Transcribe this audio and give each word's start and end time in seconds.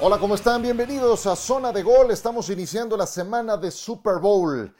Hola, 0.00 0.20
¿cómo 0.20 0.36
están? 0.36 0.62
Bienvenidos 0.62 1.26
a 1.26 1.34
Zona 1.34 1.72
de 1.72 1.82
Gol. 1.82 2.12
Estamos 2.12 2.50
iniciando 2.50 2.96
la 2.96 3.04
semana 3.04 3.56
de 3.56 3.72
Super 3.72 4.18
Bowl. 4.20 4.72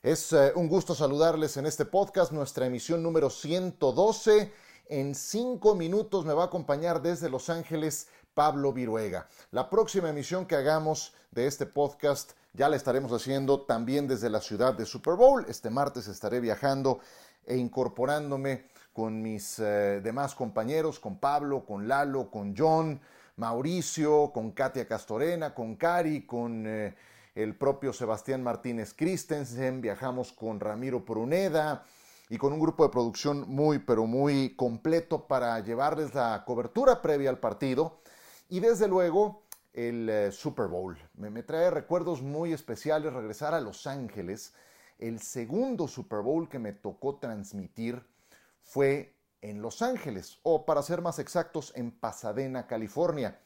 Es 0.00 0.32
eh, 0.32 0.52
un 0.54 0.68
gusto 0.68 0.94
saludarles 0.94 1.56
en 1.56 1.66
este 1.66 1.84
podcast, 1.84 2.30
nuestra 2.30 2.66
emisión 2.66 3.02
número 3.02 3.30
112. 3.30 4.52
En 4.88 5.16
cinco 5.16 5.74
minutos 5.74 6.24
me 6.24 6.34
va 6.34 6.44
a 6.44 6.46
acompañar 6.46 7.02
desde 7.02 7.28
Los 7.28 7.50
Ángeles 7.50 8.06
Pablo 8.32 8.72
Viruega. 8.72 9.26
La 9.50 9.68
próxima 9.68 10.10
emisión 10.10 10.46
que 10.46 10.54
hagamos 10.54 11.14
de 11.32 11.48
este 11.48 11.66
podcast 11.66 12.34
ya 12.52 12.68
la 12.68 12.76
estaremos 12.76 13.10
haciendo 13.10 13.62
también 13.62 14.06
desde 14.06 14.30
la 14.30 14.40
ciudad 14.40 14.74
de 14.74 14.86
Super 14.86 15.14
Bowl. 15.14 15.44
Este 15.48 15.68
martes 15.68 16.06
estaré 16.06 16.38
viajando 16.38 17.00
e 17.44 17.56
incorporándome 17.56 18.68
con 18.92 19.20
mis 19.20 19.58
eh, 19.58 20.00
demás 20.00 20.36
compañeros, 20.36 21.00
con 21.00 21.18
Pablo, 21.18 21.66
con 21.66 21.88
Lalo, 21.88 22.30
con 22.30 22.54
John 22.56 23.00
Mauricio, 23.40 24.32
con 24.34 24.52
Katia 24.52 24.86
Castorena, 24.86 25.54
con 25.54 25.76
Cari, 25.76 26.26
con 26.26 26.66
eh, 26.66 26.94
el 27.34 27.56
propio 27.56 27.94
Sebastián 27.94 28.42
Martínez 28.42 28.92
Christensen, 28.92 29.80
viajamos 29.80 30.30
con 30.30 30.60
Ramiro 30.60 31.06
Pruneda 31.06 31.86
y 32.28 32.36
con 32.36 32.52
un 32.52 32.60
grupo 32.60 32.84
de 32.84 32.90
producción 32.90 33.46
muy, 33.48 33.78
pero 33.78 34.04
muy 34.04 34.54
completo 34.56 35.26
para 35.26 35.58
llevarles 35.60 36.14
la 36.14 36.44
cobertura 36.44 37.00
previa 37.00 37.30
al 37.30 37.38
partido 37.38 38.02
y 38.50 38.60
desde 38.60 38.86
luego 38.86 39.44
el 39.72 40.10
eh, 40.10 40.32
Super 40.32 40.66
Bowl. 40.66 40.98
Me, 41.14 41.30
me 41.30 41.42
trae 41.42 41.70
recuerdos 41.70 42.20
muy 42.20 42.52
especiales 42.52 43.14
regresar 43.14 43.54
a 43.54 43.60
Los 43.62 43.86
Ángeles. 43.86 44.52
El 44.98 45.18
segundo 45.18 45.88
Super 45.88 46.20
Bowl 46.20 46.46
que 46.46 46.58
me 46.58 46.74
tocó 46.74 47.16
transmitir 47.16 48.04
fue 48.62 49.14
en 49.42 49.62
Los 49.62 49.82
Ángeles, 49.82 50.38
o 50.42 50.66
para 50.66 50.82
ser 50.82 51.02
más 51.02 51.18
exactos, 51.18 51.72
en 51.76 51.90
Pasadena, 51.90 52.66
California. 52.66 53.38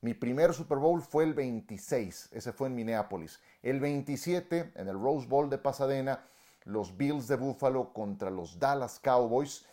Mi 0.00 0.14
primer 0.14 0.54
Super 0.54 0.78
Bowl 0.78 1.02
fue 1.02 1.24
el 1.24 1.34
26, 1.34 2.30
ese 2.32 2.52
fue 2.52 2.68
en 2.68 2.74
Minneapolis. 2.74 3.40
El 3.62 3.80
27, 3.80 4.72
en 4.74 4.88
el 4.88 4.98
Rose 4.98 5.26
Bowl 5.26 5.50
de 5.50 5.58
Pasadena, 5.58 6.26
los 6.64 6.96
Bills 6.96 7.28
de 7.28 7.36
Buffalo 7.36 7.92
contra 7.92 8.30
los 8.30 8.58
Dallas 8.58 8.98
Cowboys. 9.00 9.64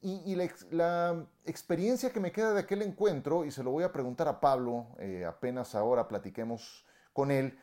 Y, 0.00 0.34
la, 0.70 1.24
experiencia 1.44 2.10
que 2.10 2.18
me 2.18 2.32
queda 2.32 2.54
de 2.54 2.60
aquel 2.60 2.82
encuentro, 2.82 3.44
y 3.44 3.52
se 3.52 3.62
lo 3.62 3.70
voy 3.70 3.84
a 3.84 3.92
preguntar 3.92 4.26
a 4.26 4.40
Pablo, 4.40 4.88
eh, 4.98 5.24
apenas 5.24 5.74
ahora 5.76 6.08
platiquemos 6.08 6.84
con 7.12 7.30
él, 7.30 7.56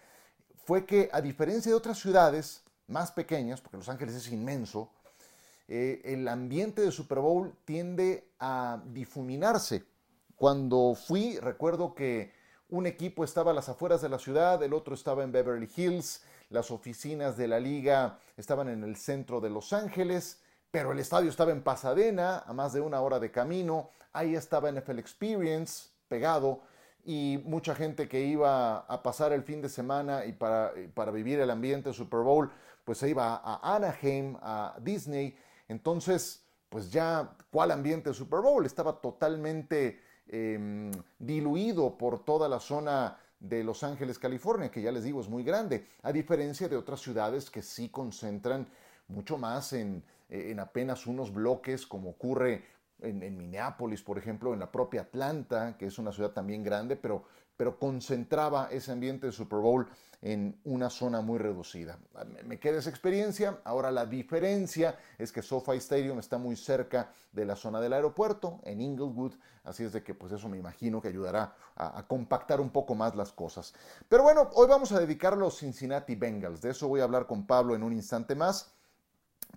fue 0.64 0.86
que 0.86 1.10
a 1.12 1.20
diferencia 1.20 1.72
de 1.72 1.78
otras 1.78 1.98
ciudades 1.98 2.64
más 2.88 3.12
pequeñas, 3.12 3.60
porque 3.60 3.78
Los 3.78 3.90
Ángeles 3.90 4.16
es 4.16 4.32
inmenso, 4.32 4.92
eh, 5.72 6.02
el 6.04 6.28
ambiente 6.28 6.82
de 6.82 6.92
Super 6.92 7.20
Bowl 7.20 7.54
tiende 7.64 8.32
a 8.40 8.82
difuminarse. 8.88 9.84
Cuando 10.36 10.96
fui, 10.96 11.38
recuerdo 11.38 11.94
que 11.94 12.34
un 12.70 12.88
equipo 12.88 13.24
estaba 13.24 13.52
a 13.52 13.54
las 13.54 13.70
afueras 13.70 14.02
de 14.02 14.10
la 14.10 14.18
ciudad, 14.18 14.64
el 14.64 14.74
otro 14.74 14.96
estaba 14.96 15.24
en 15.24 15.32
Beverly 15.32 15.70
Hills, 15.76 16.24
las 16.50 16.72
oficinas 16.72 17.38
de 17.38 17.48
la 17.48 17.60
liga 17.60 18.18
estaban 18.36 18.68
en 18.68 18.84
el 18.84 18.96
centro 18.96 19.40
de 19.40 19.52
Los 19.52 19.72
Ángeles, 19.72 20.42
pero 20.72 20.92
el 20.92 20.98
estadio 20.98 21.30
estaba 21.30 21.52
en 21.52 21.62
Pasadena, 21.62 22.40
a 22.40 22.54
más 22.54 22.74
de 22.74 22.82
una 22.82 23.02
hora 23.02 23.20
de 23.20 23.30
camino, 23.30 23.92
ahí 24.12 24.34
estaba 24.34 24.72
NFL 24.72 24.98
Experience 24.98 25.90
pegado 26.08 26.62
y 27.06 27.44
mucha 27.46 27.76
gente 27.76 28.08
que 28.08 28.22
iba 28.22 28.80
a 28.80 29.04
pasar 29.04 29.34
el 29.34 29.44
fin 29.44 29.62
de 29.62 29.70
semana 29.70 30.26
y 30.26 30.34
para, 30.34 30.74
para 30.96 31.12
vivir 31.12 31.40
el 31.40 31.52
ambiente 31.52 31.94
Super 31.94 32.22
Bowl, 32.22 32.52
pues 32.84 32.98
se 32.98 33.10
iba 33.10 33.40
a 33.44 33.76
Anaheim, 33.76 34.36
a 34.42 34.76
Disney, 34.82 35.38
entonces, 35.70 36.44
pues 36.68 36.92
ya, 36.92 37.38
¿cuál 37.52 37.72
ambiente 37.72 38.10
de 38.10 38.16
Super 38.16 38.42
Bowl? 38.42 38.66
Estaba 38.66 39.00
totalmente 39.00 40.02
em, 40.28 40.92
diluido 41.18 41.98
por 41.98 42.26
toda 42.26 42.50
la 42.50 42.60
zona 42.60 43.18
de 43.40 43.64
Los 43.64 43.84
Ángeles, 43.84 44.20
California, 44.20 44.70
que 44.70 44.82
ya 44.82 44.92
les 44.92 45.04
digo 45.04 45.22
es 45.22 45.30
muy 45.30 45.44
grande, 45.44 45.88
a 46.02 46.12
diferencia 46.12 46.68
de 46.68 46.76
otras 46.76 47.00
ciudades 47.00 47.50
que 47.50 47.62
sí 47.62 47.90
concentran 47.90 48.68
mucho 49.08 49.38
más 49.38 49.74
en, 49.74 50.04
apenas 50.60 51.08
unos 51.08 51.34
bloques, 51.34 51.88
como 51.88 52.12
ocurre 52.12 52.64
en, 53.02 53.38
Minneapolis, 53.38 54.02
por 54.02 54.18
ejemplo, 54.18 54.54
en 54.54 54.60
la 54.60 54.72
propia 54.72 55.02
Atlanta, 55.02 55.78
que 55.78 55.86
es 55.86 55.98
una 56.00 56.12
ciudad 56.12 56.32
también 56.32 56.64
grande, 56.64 56.96
pero, 56.96 57.24
pero 57.56 57.80
concentraba 57.80 58.70
ese 58.72 58.92
ambiente 58.92 59.28
de 59.28 59.32
Super 59.32 59.60
Bowl 59.60 59.88
en 60.22 60.60
una 60.66 60.90
zona 60.90 61.22
muy 61.22 61.38
reducida. 61.38 61.98
Me 62.44 62.60
queda 62.60 62.80
esa 62.80 62.90
experiencia. 62.90 63.60
Ahora 63.64 63.90
la 63.90 64.06
diferencia 64.06 64.98
es 65.18 65.32
que 65.32 65.42
SoFi 65.42 65.78
Stadium 65.78 66.20
está 66.20 66.38
muy 66.38 66.56
cerca 66.58 67.12
de 67.32 67.46
la 67.46 67.56
zona 67.56 67.80
del 67.80 67.94
aeropuerto, 67.94 68.60
en 68.64 68.82
Inglewood, 68.82 69.34
así 69.64 69.84
es 69.84 69.94
de 69.94 70.04
que 70.04 70.14
pues 70.14 70.34
eso 70.34 70.50
me 70.50 70.58
imagino 70.58 71.02
que 71.02 71.08
ayudará 71.08 71.56
a, 71.76 72.06
compactar 72.08 72.60
un 72.60 72.70
poco 72.70 72.96
más 72.96 73.16
las 73.16 73.32
cosas. 73.32 73.74
Pero 74.10 74.24
bueno, 74.24 74.50
hoy 74.56 74.68
vamos 74.68 74.92
a 74.92 75.00
dedicar 75.00 75.38
los 75.38 75.60
Cincinnati 75.60 76.16
Bengals. 76.16 76.62
De 76.62 76.72
eso 76.72 76.88
voy 76.88 77.00
a 77.00 77.06
hablar 77.06 77.26
con 77.26 77.46
Pablo 77.46 77.76
en 77.76 77.84
un 77.84 77.94
instante 77.94 78.36
más, 78.36 78.74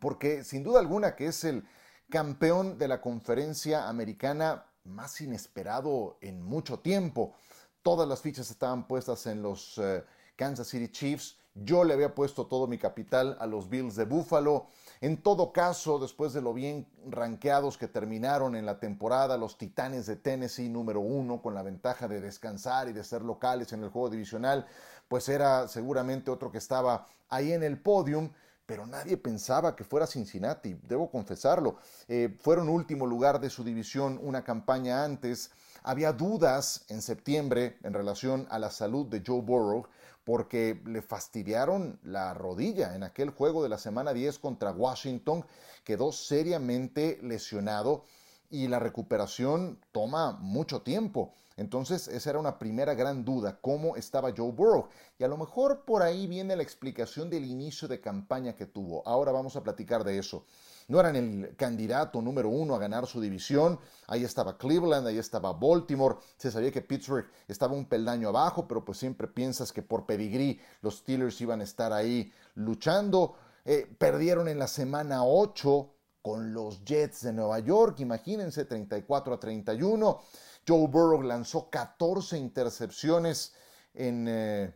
porque 0.00 0.44
sin 0.44 0.62
duda 0.62 0.78
alguna 0.78 1.16
que 1.16 1.26
es 1.26 1.42
el 1.44 1.64
campeón 2.12 2.76
de 2.76 2.86
la 2.86 3.00
conferencia 3.00 3.88
americana 3.88 4.66
más 4.84 5.18
inesperado 5.20 6.18
en 6.20 6.42
mucho 6.42 6.78
tiempo. 6.78 7.34
Todas 7.82 8.06
las 8.06 8.20
fichas 8.20 8.50
estaban 8.50 8.86
puestas 8.86 9.26
en 9.26 9.42
los... 9.42 9.78
Eh, 9.78 10.04
Kansas 10.36 10.68
City 10.68 10.88
Chiefs. 10.88 11.38
Yo 11.54 11.84
le 11.84 11.92
había 11.92 12.14
puesto 12.14 12.46
todo 12.46 12.66
mi 12.66 12.78
capital 12.78 13.36
a 13.38 13.46
los 13.46 13.68
Bills 13.68 13.94
de 13.94 14.06
Buffalo. 14.06 14.66
En 15.00 15.22
todo 15.22 15.52
caso, 15.52 15.98
después 15.98 16.32
de 16.32 16.40
lo 16.40 16.54
bien 16.54 16.88
ranqueados 17.06 17.76
que 17.76 17.88
terminaron 17.88 18.56
en 18.56 18.64
la 18.64 18.80
temporada, 18.80 19.36
los 19.36 19.58
Titanes 19.58 20.06
de 20.06 20.16
Tennessee 20.16 20.70
número 20.70 21.00
uno, 21.00 21.42
con 21.42 21.54
la 21.54 21.62
ventaja 21.62 22.08
de 22.08 22.20
descansar 22.20 22.88
y 22.88 22.92
de 22.92 23.04
ser 23.04 23.22
locales 23.22 23.72
en 23.72 23.82
el 23.82 23.90
juego 23.90 24.08
divisional, 24.08 24.66
pues 25.08 25.28
era 25.28 25.68
seguramente 25.68 26.30
otro 26.30 26.50
que 26.50 26.58
estaba 26.58 27.06
ahí 27.28 27.52
en 27.52 27.62
el 27.62 27.78
podium 27.80 28.30
pero 28.72 28.86
nadie 28.86 29.18
pensaba 29.18 29.76
que 29.76 29.84
fuera 29.84 30.06
Cincinnati, 30.06 30.74
debo 30.88 31.10
confesarlo. 31.10 31.76
Eh, 32.08 32.34
fueron 32.40 32.70
último 32.70 33.06
lugar 33.06 33.38
de 33.38 33.50
su 33.50 33.62
división 33.62 34.18
una 34.22 34.44
campaña 34.44 35.04
antes. 35.04 35.50
Había 35.82 36.14
dudas 36.14 36.86
en 36.88 37.02
septiembre 37.02 37.76
en 37.82 37.92
relación 37.92 38.46
a 38.48 38.58
la 38.58 38.70
salud 38.70 39.08
de 39.08 39.22
Joe 39.26 39.42
Burrow 39.42 39.86
porque 40.24 40.80
le 40.86 41.02
fastidiaron 41.02 42.00
la 42.02 42.32
rodilla 42.32 42.96
en 42.96 43.02
aquel 43.02 43.28
juego 43.28 43.62
de 43.62 43.68
la 43.68 43.76
semana 43.76 44.14
10 44.14 44.38
contra 44.38 44.70
Washington, 44.70 45.44
quedó 45.84 46.10
seriamente 46.10 47.18
lesionado 47.20 48.06
y 48.48 48.68
la 48.68 48.78
recuperación 48.78 49.80
toma 49.92 50.32
mucho 50.40 50.80
tiempo. 50.80 51.34
Entonces 51.56 52.08
esa 52.08 52.30
era 52.30 52.38
una 52.38 52.58
primera 52.58 52.94
gran 52.94 53.24
duda, 53.24 53.58
cómo 53.60 53.96
estaba 53.96 54.32
Joe 54.36 54.52
Burrow. 54.52 54.88
Y 55.18 55.24
a 55.24 55.28
lo 55.28 55.36
mejor 55.36 55.84
por 55.84 56.02
ahí 56.02 56.26
viene 56.26 56.56
la 56.56 56.62
explicación 56.62 57.30
del 57.30 57.44
inicio 57.44 57.88
de 57.88 58.00
campaña 58.00 58.54
que 58.54 58.66
tuvo. 58.66 59.06
Ahora 59.06 59.32
vamos 59.32 59.56
a 59.56 59.62
platicar 59.62 60.04
de 60.04 60.18
eso 60.18 60.44
no 60.88 61.00
eran 61.00 61.16
el 61.16 61.56
candidato 61.56 62.20
número 62.20 62.48
uno 62.48 62.74
a 62.74 62.78
ganar 62.78 63.06
su 63.06 63.20
división. 63.20 63.78
Ahí 64.06 64.24
estaba 64.24 64.58
Cleveland, 64.58 65.06
ahí 65.06 65.18
estaba 65.18 65.52
Baltimore. 65.52 66.16
Se 66.36 66.50
sabía 66.50 66.70
que 66.70 66.82
Pittsburgh 66.82 67.26
estaba 67.48 67.74
un 67.74 67.86
peldaño 67.86 68.28
abajo, 68.28 68.66
pero 68.66 68.84
pues 68.84 68.98
siempre 68.98 69.28
piensas 69.28 69.72
que 69.72 69.82
por 69.82 70.06
pedigrí 70.06 70.60
los 70.80 70.98
Steelers 70.98 71.40
iban 71.40 71.60
a 71.60 71.64
estar 71.64 71.92
ahí 71.92 72.32
luchando. 72.54 73.34
Eh, 73.64 73.86
perdieron 73.98 74.48
en 74.48 74.58
la 74.58 74.66
semana 74.66 75.24
8 75.24 75.94
con 76.20 76.52
los 76.52 76.84
Jets 76.84 77.22
de 77.22 77.32
Nueva 77.32 77.58
York, 77.58 77.98
imagínense, 78.00 78.64
34 78.64 79.34
a 79.34 79.40
31. 79.40 80.20
Joe 80.66 80.86
Burrow 80.86 81.22
lanzó 81.22 81.70
14 81.70 82.38
intercepciones 82.38 83.54
en, 83.94 84.26
eh, 84.28 84.72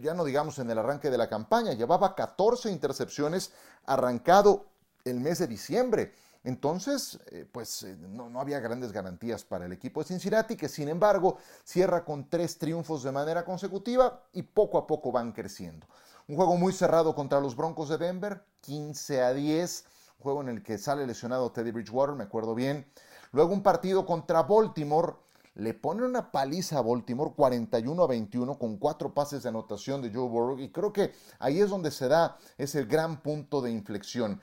ya, 0.00 0.14
no 0.14 0.24
digamos 0.24 0.58
en 0.58 0.70
el 0.70 0.78
arranque 0.78 1.10
de 1.10 1.18
la 1.18 1.28
campaña, 1.28 1.72
llevaba 1.74 2.14
14 2.14 2.70
intercepciones 2.70 3.52
arrancado 3.86 4.66
el 5.04 5.20
mes 5.20 5.38
de 5.38 5.46
diciembre. 5.46 6.12
Entonces, 6.42 7.18
eh, 7.30 7.46
pues 7.50 7.82
eh, 7.82 7.96
no, 8.00 8.30
no, 8.30 8.40
había 8.40 8.60
grandes 8.60 8.92
garantías 8.92 9.44
para 9.44 9.66
el 9.66 9.72
equipo 9.72 10.00
de 10.00 10.06
Cincinnati, 10.08 10.56
que 10.56 10.70
sin 10.70 10.88
embargo 10.88 11.36
cierra 11.64 12.02
con 12.02 12.30
tres 12.30 12.56
triunfos 12.56 13.02
de 13.02 13.12
manera 13.12 13.44
consecutiva 13.44 14.24
y 14.32 14.42
poco 14.42 14.78
a 14.78 14.86
poco 14.86 15.12
van 15.12 15.32
creciendo. 15.32 15.86
Un 16.28 16.36
juego 16.36 16.56
muy 16.56 16.72
cerrado 16.72 17.14
contra 17.14 17.40
los 17.40 17.56
Broncos 17.56 17.90
de 17.90 17.98
Denver, 17.98 18.42
15 18.62 19.20
a 19.20 19.34
10, 19.34 19.84
un 20.18 20.22
juego 20.22 20.40
en 20.40 20.48
el 20.48 20.62
que 20.62 20.78
sale 20.78 21.06
lesionado 21.06 21.52
Teddy 21.52 21.72
Bridgewater, 21.72 22.14
me 22.14 22.24
acuerdo 22.24 22.54
bien. 22.54 22.86
Luego 23.32 23.52
un 23.52 23.62
partido 23.62 24.04
contra 24.04 24.42
Baltimore, 24.42 25.14
le 25.54 25.74
ponen 25.74 26.04
una 26.04 26.30
paliza 26.30 26.78
a 26.78 26.82
Baltimore 26.82 27.32
41 27.34 28.02
a 28.02 28.06
21 28.06 28.58
con 28.58 28.76
cuatro 28.76 29.12
pases 29.12 29.42
de 29.42 29.48
anotación 29.48 30.00
de 30.00 30.12
Joe 30.12 30.28
Burrow 30.28 30.58
y 30.58 30.70
creo 30.70 30.92
que 30.92 31.12
ahí 31.38 31.60
es 31.60 31.70
donde 31.70 31.90
se 31.90 32.08
da 32.08 32.38
ese 32.56 32.84
gran 32.84 33.20
punto 33.20 33.60
de 33.60 33.70
inflexión. 33.70 34.40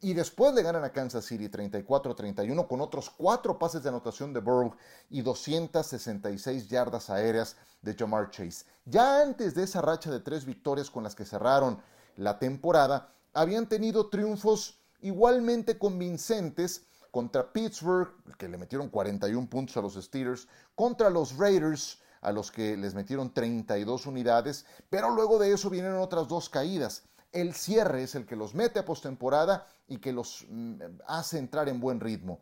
Y 0.00 0.14
después 0.14 0.54
le 0.54 0.62
ganan 0.62 0.84
a 0.84 0.92
Kansas 0.92 1.24
City 1.24 1.48
34-31 1.48 2.68
con 2.68 2.80
otros 2.80 3.10
cuatro 3.10 3.58
pases 3.58 3.82
de 3.82 3.88
anotación 3.88 4.32
de 4.32 4.40
Burrow 4.40 4.76
y 5.10 5.22
266 5.22 6.68
yardas 6.68 7.10
aéreas 7.10 7.56
de 7.82 7.94
Jamar 7.94 8.30
Chase. 8.30 8.64
Ya 8.84 9.22
antes 9.22 9.56
de 9.56 9.64
esa 9.64 9.82
racha 9.82 10.10
de 10.10 10.20
tres 10.20 10.44
victorias 10.44 10.88
con 10.90 11.02
las 11.02 11.16
que 11.16 11.24
cerraron 11.24 11.80
la 12.16 12.38
temporada, 12.38 13.12
habían 13.32 13.68
tenido 13.68 14.08
triunfos 14.08 14.78
igualmente 15.00 15.78
convincentes 15.78 16.84
contra 17.10 17.52
Pittsburgh, 17.52 18.08
que 18.36 18.48
le 18.48 18.58
metieron 18.58 18.88
41 18.88 19.48
puntos 19.48 19.76
a 19.76 19.82
los 19.82 19.94
Steelers, 19.94 20.48
contra 20.74 21.10
los 21.10 21.36
Raiders, 21.36 21.98
a 22.20 22.32
los 22.32 22.50
que 22.50 22.76
les 22.76 22.94
metieron 22.94 23.32
32 23.32 24.06
unidades, 24.06 24.66
pero 24.90 25.10
luego 25.10 25.38
de 25.38 25.52
eso 25.52 25.70
vinieron 25.70 26.00
otras 26.00 26.28
dos 26.28 26.48
caídas. 26.48 27.04
El 27.32 27.54
cierre 27.54 28.02
es 28.02 28.14
el 28.14 28.26
que 28.26 28.36
los 28.36 28.54
mete 28.54 28.80
a 28.80 28.84
postemporada 28.84 29.66
y 29.86 29.98
que 29.98 30.12
los 30.12 30.46
mm, 30.48 30.80
hace 31.06 31.38
entrar 31.38 31.68
en 31.68 31.80
buen 31.80 32.00
ritmo. 32.00 32.40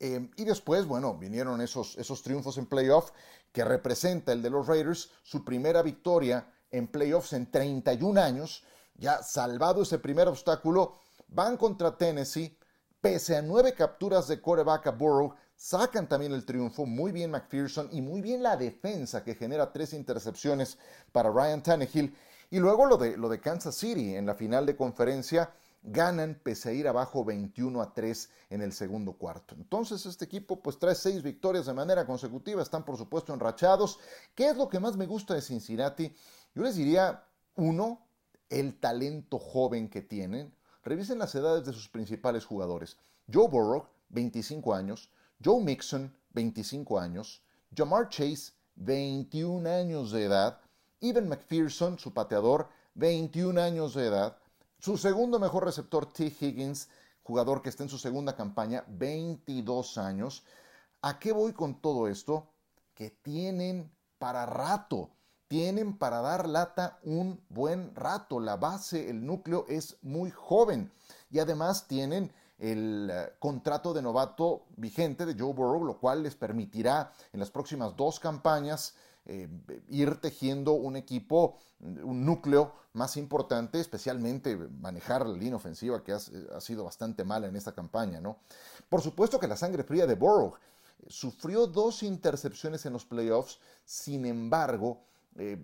Eh, 0.00 0.28
y 0.36 0.44
después, 0.44 0.86
bueno, 0.86 1.16
vinieron 1.16 1.60
esos, 1.60 1.96
esos 1.96 2.22
triunfos 2.22 2.58
en 2.58 2.66
playoff 2.66 3.10
que 3.52 3.64
representa 3.64 4.32
el 4.32 4.42
de 4.42 4.50
los 4.50 4.66
Raiders, 4.66 5.10
su 5.22 5.44
primera 5.44 5.82
victoria 5.82 6.50
en 6.70 6.88
playoffs 6.88 7.32
en 7.32 7.50
31 7.50 8.20
años, 8.20 8.64
ya 8.96 9.22
salvado 9.22 9.82
ese 9.82 9.98
primer 9.98 10.26
obstáculo, 10.28 10.98
van 11.28 11.56
contra 11.56 11.96
Tennessee, 11.96 12.58
pese 13.04 13.36
a 13.36 13.42
nueve 13.42 13.74
capturas 13.74 14.28
de 14.28 14.40
coreback 14.40 14.86
a 14.86 14.90
Burrow, 14.92 15.34
sacan 15.54 16.08
también 16.08 16.32
el 16.32 16.46
triunfo, 16.46 16.86
muy 16.86 17.12
bien 17.12 17.30
McPherson 17.30 17.90
y 17.92 18.00
muy 18.00 18.22
bien 18.22 18.42
la 18.42 18.56
defensa 18.56 19.22
que 19.22 19.34
genera 19.34 19.70
tres 19.70 19.92
intercepciones 19.92 20.78
para 21.12 21.30
Ryan 21.30 21.62
Tannehill. 21.62 22.16
Y 22.50 22.60
luego 22.60 22.86
lo 22.86 22.96
de, 22.96 23.18
lo 23.18 23.28
de 23.28 23.40
Kansas 23.40 23.74
City 23.74 24.16
en 24.16 24.24
la 24.24 24.34
final 24.34 24.64
de 24.64 24.74
conferencia, 24.74 25.52
ganan 25.82 26.40
pese 26.42 26.70
a 26.70 26.72
ir 26.72 26.88
abajo 26.88 27.26
21 27.26 27.82
a 27.82 27.92
3 27.92 28.30
en 28.48 28.62
el 28.62 28.72
segundo 28.72 29.12
cuarto. 29.12 29.54
Entonces 29.54 30.06
este 30.06 30.24
equipo 30.24 30.62
pues 30.62 30.78
trae 30.78 30.94
seis 30.94 31.22
victorias 31.22 31.66
de 31.66 31.74
manera 31.74 32.06
consecutiva, 32.06 32.62
están 32.62 32.86
por 32.86 32.96
supuesto 32.96 33.34
enrachados. 33.34 33.98
¿Qué 34.34 34.48
es 34.48 34.56
lo 34.56 34.70
que 34.70 34.80
más 34.80 34.96
me 34.96 35.04
gusta 35.04 35.34
de 35.34 35.42
Cincinnati? 35.42 36.10
Yo 36.54 36.62
les 36.62 36.76
diría, 36.76 37.22
uno, 37.56 38.06
el 38.48 38.80
talento 38.80 39.38
joven 39.38 39.90
que 39.90 40.00
tienen. 40.00 40.54
Revisen 40.84 41.18
las 41.18 41.34
edades 41.34 41.64
de 41.64 41.72
sus 41.72 41.88
principales 41.88 42.44
jugadores. 42.44 42.98
Joe 43.32 43.48
Burrow, 43.48 43.86
25 44.10 44.74
años. 44.74 45.10
Joe 45.42 45.62
Mixon, 45.62 46.14
25 46.34 46.98
años. 46.98 47.42
Jamar 47.74 48.10
Chase, 48.10 48.52
21 48.76 49.68
años 49.68 50.12
de 50.12 50.24
edad. 50.24 50.60
Evan 51.00 51.28
McPherson, 51.28 51.98
su 51.98 52.12
pateador, 52.12 52.68
21 52.94 53.60
años 53.60 53.94
de 53.94 54.06
edad. 54.06 54.36
Su 54.78 54.98
segundo 54.98 55.38
mejor 55.38 55.64
receptor, 55.64 56.12
T. 56.12 56.26
Higgins, 56.38 56.88
jugador 57.22 57.62
que 57.62 57.70
está 57.70 57.82
en 57.82 57.88
su 57.88 57.98
segunda 57.98 58.36
campaña, 58.36 58.84
22 58.88 59.96
años. 59.96 60.44
¿A 61.00 61.18
qué 61.18 61.32
voy 61.32 61.54
con 61.54 61.80
todo 61.80 62.08
esto? 62.08 62.46
Que 62.94 63.10
tienen 63.10 63.90
para 64.18 64.44
rato, 64.44 65.10
tienen 65.54 65.96
para 65.96 66.20
dar 66.20 66.48
lata 66.48 66.98
un 67.04 67.40
buen 67.48 67.94
rato. 67.94 68.40
La 68.40 68.56
base, 68.56 69.08
el 69.08 69.24
núcleo 69.24 69.66
es 69.68 69.98
muy 70.02 70.32
joven 70.32 70.90
y 71.30 71.38
además 71.38 71.86
tienen 71.86 72.32
el 72.58 73.08
eh, 73.12 73.32
contrato 73.38 73.94
de 73.94 74.02
novato 74.02 74.64
vigente 74.76 75.24
de 75.24 75.36
Joe 75.38 75.52
Burrow, 75.52 75.84
lo 75.84 76.00
cual 76.00 76.24
les 76.24 76.34
permitirá 76.34 77.12
en 77.32 77.38
las 77.38 77.52
próximas 77.52 77.94
dos 77.94 78.18
campañas 78.18 78.96
eh, 79.26 79.48
ir 79.90 80.20
tejiendo 80.20 80.72
un 80.72 80.96
equipo, 80.96 81.56
un 81.78 82.26
núcleo 82.26 82.72
más 82.92 83.16
importante, 83.16 83.78
especialmente 83.78 84.56
manejar 84.56 85.24
la 85.24 85.38
línea 85.38 85.54
ofensiva 85.54 86.02
que 86.02 86.14
ha, 86.14 86.60
sido 86.60 86.82
bastante 86.82 87.22
mala 87.22 87.46
en 87.46 87.54
esta 87.54 87.76
campaña, 87.76 88.20
¿no? 88.20 88.38
Por 88.88 89.02
supuesto 89.02 89.38
que 89.38 89.46
la 89.46 89.56
sangre 89.56 89.84
fría 89.84 90.08
de 90.08 90.16
Burrow 90.16 90.54
sufrió 91.06 91.68
dos 91.68 92.02
intercepciones 92.02 92.86
en 92.86 92.92
los 92.92 93.04
playoffs, 93.04 93.60
sin 93.84 94.26
embargo, 94.26 95.04
eh, 95.38 95.58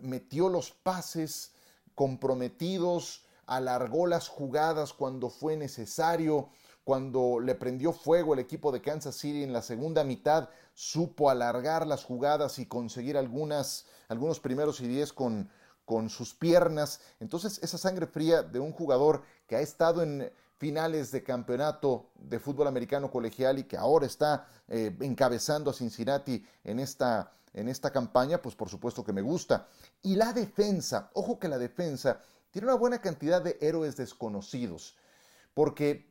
metió 0.00 0.48
los 0.48 0.70
pases 0.70 1.52
comprometidos, 1.94 3.24
alargó 3.46 4.06
las 4.06 4.28
jugadas 4.28 4.92
cuando 4.92 5.30
fue 5.30 5.56
necesario, 5.56 6.50
cuando 6.84 7.40
le 7.40 7.54
prendió 7.54 7.92
fuego 7.92 8.34
el 8.34 8.40
equipo 8.40 8.70
de 8.70 8.82
Kansas 8.82 9.16
City 9.16 9.42
en 9.42 9.52
la 9.52 9.62
segunda 9.62 10.04
mitad, 10.04 10.50
supo 10.74 11.30
alargar 11.30 11.86
las 11.86 12.04
jugadas 12.04 12.58
y 12.58 12.66
conseguir 12.66 13.16
algunas, 13.16 13.86
algunos 14.08 14.40
primeros 14.40 14.80
y 14.80 14.88
diez 14.88 15.12
con, 15.12 15.48
con 15.84 16.10
sus 16.10 16.34
piernas. 16.34 17.00
Entonces, 17.20 17.58
esa 17.62 17.78
sangre 17.78 18.06
fría 18.06 18.42
de 18.42 18.60
un 18.60 18.72
jugador 18.72 19.22
que 19.46 19.56
ha 19.56 19.60
estado 19.60 20.02
en 20.02 20.30
finales 20.64 21.10
de 21.10 21.22
campeonato 21.22 22.08
de 22.14 22.38
fútbol 22.38 22.66
americano 22.66 23.10
colegial 23.10 23.58
y 23.58 23.64
que 23.64 23.76
ahora 23.76 24.06
está 24.06 24.46
eh, 24.66 24.96
encabezando 25.02 25.70
a 25.70 25.74
Cincinnati 25.74 26.42
en 26.64 26.78
esta, 26.78 27.34
en 27.52 27.68
esta 27.68 27.90
campaña, 27.90 28.40
pues 28.40 28.54
por 28.54 28.70
supuesto 28.70 29.04
que 29.04 29.12
me 29.12 29.20
gusta. 29.20 29.68
Y 30.00 30.16
la 30.16 30.32
defensa, 30.32 31.10
ojo 31.12 31.38
que 31.38 31.48
la 31.48 31.58
defensa 31.58 32.18
tiene 32.50 32.68
una 32.68 32.76
buena 32.76 33.02
cantidad 33.02 33.42
de 33.42 33.58
héroes 33.60 33.94
desconocidos, 33.98 34.96
porque 35.52 36.10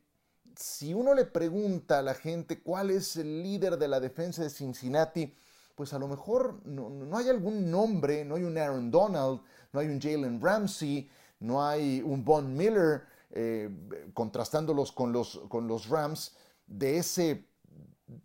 si 0.54 0.94
uno 0.94 1.14
le 1.14 1.24
pregunta 1.24 1.98
a 1.98 2.02
la 2.02 2.14
gente 2.14 2.62
cuál 2.62 2.92
es 2.92 3.16
el 3.16 3.42
líder 3.42 3.76
de 3.76 3.88
la 3.88 3.98
defensa 3.98 4.44
de 4.44 4.50
Cincinnati, 4.50 5.34
pues 5.74 5.92
a 5.94 5.98
lo 5.98 6.06
mejor 6.06 6.64
no, 6.64 7.18
hay 7.18 7.28
algún 7.28 7.72
nombre, 7.72 8.24
no 8.24 8.36
hay 8.36 8.44
un 8.44 8.56
Aaron 8.56 8.92
Donald, 8.92 9.40
no 9.72 9.80
hay 9.80 9.88
un 9.88 10.00
Jalen 10.00 10.40
Ramsey, 10.40 11.10
no 11.40 11.66
hay 11.66 12.00
un 12.02 12.24
Von 12.24 12.56
Miller, 12.56 13.02
eh, 13.36 13.68
contrastándolos 14.14 14.92
con 14.92 15.12
los, 15.12 15.40
con 15.48 15.66
los 15.66 15.88
Rams, 15.88 16.36
de 16.66 16.98
ese 16.98 17.48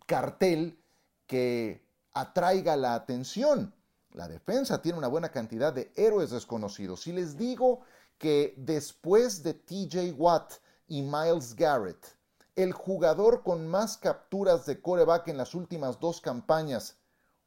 cartel 0.06 0.80
que 1.26 1.84
atraiga 2.12 2.76
la 2.76 2.94
atención. 2.94 3.74
La 4.12 4.28
defensa 4.28 4.82
tiene 4.82 4.98
una 4.98 5.08
buena 5.08 5.30
cantidad 5.30 5.72
de 5.72 5.92
héroes 5.96 6.30
desconocidos. 6.30 7.02
Si 7.02 7.12
les 7.12 7.36
digo 7.36 7.80
que 8.18 8.54
después 8.56 9.42
de 9.42 9.54
TJ 9.54 10.12
Watt 10.16 10.54
y 10.88 11.02
Miles 11.02 11.54
Garrett, 11.54 12.16
el 12.56 12.72
jugador 12.72 13.42
con 13.42 13.66
más 13.66 13.96
capturas 13.96 14.66
de 14.66 14.80
coreback 14.80 15.28
en 15.28 15.36
las 15.36 15.54
últimas 15.54 16.00
dos 16.00 16.20
campañas 16.20 16.98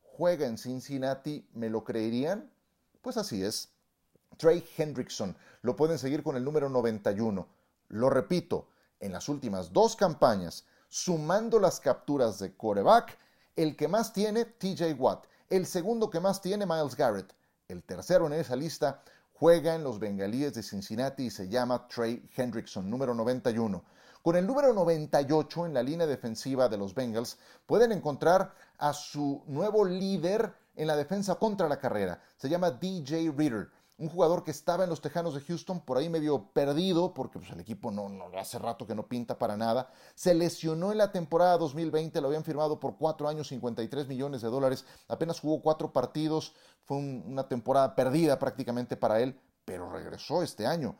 juega 0.01 0.47
en 0.47 0.57
Cincinnati, 0.57 1.47
¿me 1.53 1.69
lo 1.69 1.83
creerían? 1.83 2.51
Pues 3.01 3.17
así 3.17 3.43
es. 3.43 3.72
Trey 4.37 4.63
Hendrickson, 4.77 5.35
lo 5.61 5.75
pueden 5.75 5.97
seguir 5.97 6.23
con 6.23 6.35
el 6.35 6.43
número 6.43 6.69
91. 6.69 7.47
Lo 7.89 8.09
repito, 8.09 8.67
en 8.99 9.11
las 9.11 9.29
últimas 9.29 9.73
dos 9.73 9.95
campañas, 9.95 10.65
sumando 10.89 11.59
las 11.59 11.79
capturas 11.79 12.39
de 12.39 12.55
coreback, 12.55 13.17
el 13.55 13.75
que 13.75 13.87
más 13.87 14.13
tiene 14.13 14.45
TJ 14.45 14.93
Watt, 14.97 15.25
el 15.49 15.65
segundo 15.65 16.09
que 16.09 16.19
más 16.19 16.41
tiene 16.41 16.65
Miles 16.65 16.95
Garrett, 16.95 17.33
el 17.67 17.83
tercero 17.83 18.27
en 18.27 18.33
esa 18.33 18.55
lista 18.55 19.03
juega 19.33 19.75
en 19.75 19.83
los 19.83 19.99
Bengalíes 19.99 20.53
de 20.53 20.63
Cincinnati 20.63 21.25
y 21.25 21.29
se 21.29 21.49
llama 21.49 21.87
Trey 21.87 22.29
Hendrickson, 22.35 22.89
número 22.89 23.13
91. 23.13 23.83
Con 24.21 24.37
el 24.37 24.47
número 24.47 24.71
98 24.73 25.65
en 25.65 25.73
la 25.73 25.83
línea 25.83 26.07
defensiva 26.07 26.69
de 26.69 26.77
los 26.77 26.95
Bengals 26.95 27.37
pueden 27.65 27.91
encontrar 27.91 28.53
a 28.77 28.93
su 28.93 29.43
nuevo 29.47 29.83
líder 29.83 30.53
en 30.75 30.87
la 30.87 30.95
defensa 30.95 31.35
contra 31.35 31.67
la 31.67 31.77
carrera. 31.77 32.21
Se 32.37 32.47
llama 32.47 32.71
DJ 32.71 33.33
Reader 33.35 33.69
un 33.97 34.09
jugador 34.09 34.43
que 34.43 34.51
estaba 34.51 34.83
en 34.83 34.89
los 34.89 35.01
Tejanos 35.01 35.35
de 35.35 35.41
Houston, 35.41 35.81
por 35.81 35.97
ahí 35.97 36.09
medio 36.09 36.49
perdido, 36.51 37.13
porque 37.13 37.39
pues, 37.39 37.51
el 37.51 37.59
equipo 37.59 37.91
no, 37.91 38.09
no, 38.09 38.25
hace 38.37 38.57
rato 38.57 38.87
que 38.87 38.95
no 38.95 39.07
pinta 39.07 39.37
para 39.37 39.55
nada. 39.55 39.89
Se 40.15 40.33
lesionó 40.33 40.91
en 40.91 40.97
la 40.97 41.11
temporada 41.11 41.57
2020, 41.57 42.19
lo 42.19 42.27
habían 42.27 42.43
firmado 42.43 42.79
por 42.79 42.97
cuatro 42.97 43.27
años, 43.27 43.49
53 43.49 44.07
millones 44.07 44.41
de 44.41 44.49
dólares. 44.49 44.85
Apenas 45.07 45.39
jugó 45.39 45.61
cuatro 45.61 45.93
partidos, 45.93 46.53
fue 46.83 46.97
una 46.97 47.47
temporada 47.47 47.95
perdida 47.95 48.39
prácticamente 48.39 48.97
para 48.97 49.21
él, 49.21 49.39
pero 49.63 49.91
regresó 49.91 50.41
este 50.41 50.65
año. 50.65 50.97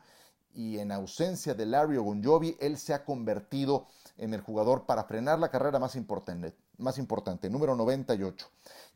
Y 0.54 0.78
en 0.78 0.92
ausencia 0.92 1.52
de 1.54 1.66
Larry 1.66 1.96
Ogunjobi, 1.96 2.56
él 2.60 2.78
se 2.78 2.94
ha 2.94 3.04
convertido 3.04 3.88
en 4.16 4.34
el 4.34 4.40
jugador 4.40 4.86
para 4.86 5.04
frenar 5.04 5.40
la 5.40 5.50
carrera 5.50 5.80
más 5.80 5.96
importante, 5.96 6.54
más 6.78 6.98
importante, 6.98 7.50
número 7.50 7.74
98. 7.74 8.46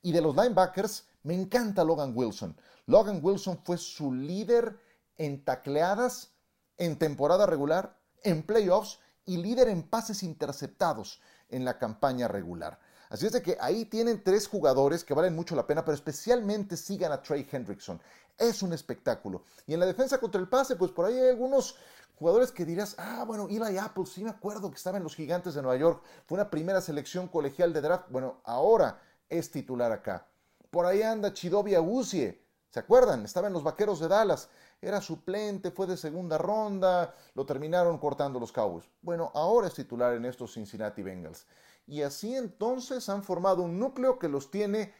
Y 0.03 0.13
de 0.13 0.21
los 0.21 0.37
linebackers, 0.37 1.07
me 1.23 1.35
encanta 1.35 1.85
Logan 1.85 2.13
Wilson. 2.15 2.57
Logan 2.87 3.21
Wilson 3.23 3.61
fue 3.65 3.77
su 3.77 4.13
líder 4.13 4.79
en 5.17 5.45
tacleadas 5.45 6.33
en 6.79 6.97
temporada 6.97 7.45
regular, 7.45 7.99
en 8.23 8.43
playoffs 8.43 9.01
y 9.27 9.37
líder 9.37 9.69
en 9.69 9.83
pases 9.83 10.23
interceptados 10.23 11.21
en 11.51 11.65
la 11.65 11.79
campaña 11.79 12.29
regular. 12.29 12.79
Así 13.11 13.27
es 13.27 13.33
de 13.33 13.43
que 13.43 13.57
ahí 13.61 13.87
tienen 13.87 14.23
tres 14.23 14.47
jugadores 14.47 15.03
que 15.03 15.15
valen 15.15 15.35
mucho 15.35 15.57
la 15.57 15.67
pena, 15.67 15.85
pero 15.85 15.95
especialmente 15.95 16.77
sigan 16.77 17.13
a 17.13 17.23
Trey 17.23 17.47
Hendrickson. 17.51 18.01
Es 18.37 18.63
un 18.63 18.73
espectáculo. 18.73 19.43
Y 19.67 19.75
en 19.75 19.81
la 19.81 19.87
defensa 19.87 20.19
contra 20.19 20.41
el 20.41 20.49
pase, 20.49 20.77
pues 20.77 20.91
por 20.93 21.07
ahí 21.07 21.15
hay 21.15 21.31
algunos 21.31 21.77
jugadores 22.17 22.53
que 22.53 22.65
dirás, 22.65 22.97
ah, 22.99 23.25
bueno, 23.27 23.49
Eli 23.49 23.79
Apple, 23.79 24.05
sí 24.07 24.23
me 24.23 24.31
acuerdo 24.31 24.71
que 24.71 24.77
estaba 24.77 24.99
en 24.99 25.05
los 25.05 25.15
Gigantes 25.15 25.55
de 25.55 25.63
Nueva 25.63 25.79
York, 25.79 26.03
fue 26.27 26.37
una 26.37 26.51
primera 26.51 26.81
selección 26.81 27.29
colegial 27.29 27.73
de 27.73 27.81
draft. 27.81 28.07
Bueno, 28.11 28.41
ahora 28.45 29.01
es 29.29 29.51
titular 29.51 29.93
acá. 29.93 30.27
Por 30.71 30.87
ahí 30.87 31.03
anda 31.03 31.33
Chidobi 31.33 31.75
Agusie, 31.75 32.49
¿Se 32.71 32.81
acuerdan? 32.81 33.25
Estaba 33.25 33.47
en 33.47 33.55
los 33.55 33.63
Vaqueros 33.63 33.99
de 33.99 34.09
Dallas. 34.09 34.51
Era 34.83 35.01
suplente, 35.01 35.71
fue 35.71 35.87
de 35.87 35.97
segunda 35.97 36.37
ronda, 36.37 37.15
lo 37.35 37.47
terminaron 37.47 37.99
cortando 37.99 38.39
los 38.39 38.53
Cowboys. 38.53 38.85
Bueno, 39.01 39.33
ahora 39.35 39.69
es 39.69 39.75
titular 39.75 40.15
en 40.15 40.27
estos 40.27 40.53
Cincinnati 40.53 41.03
Bengals. 41.03 41.47
Y 41.87 42.03
así 42.03 42.37
entonces 42.37 43.09
han 43.09 43.23
formado 43.23 43.63
un 43.63 43.79
núcleo 43.79 44.19
que 44.19 44.29
los 44.29 44.51
tiene 44.51 44.93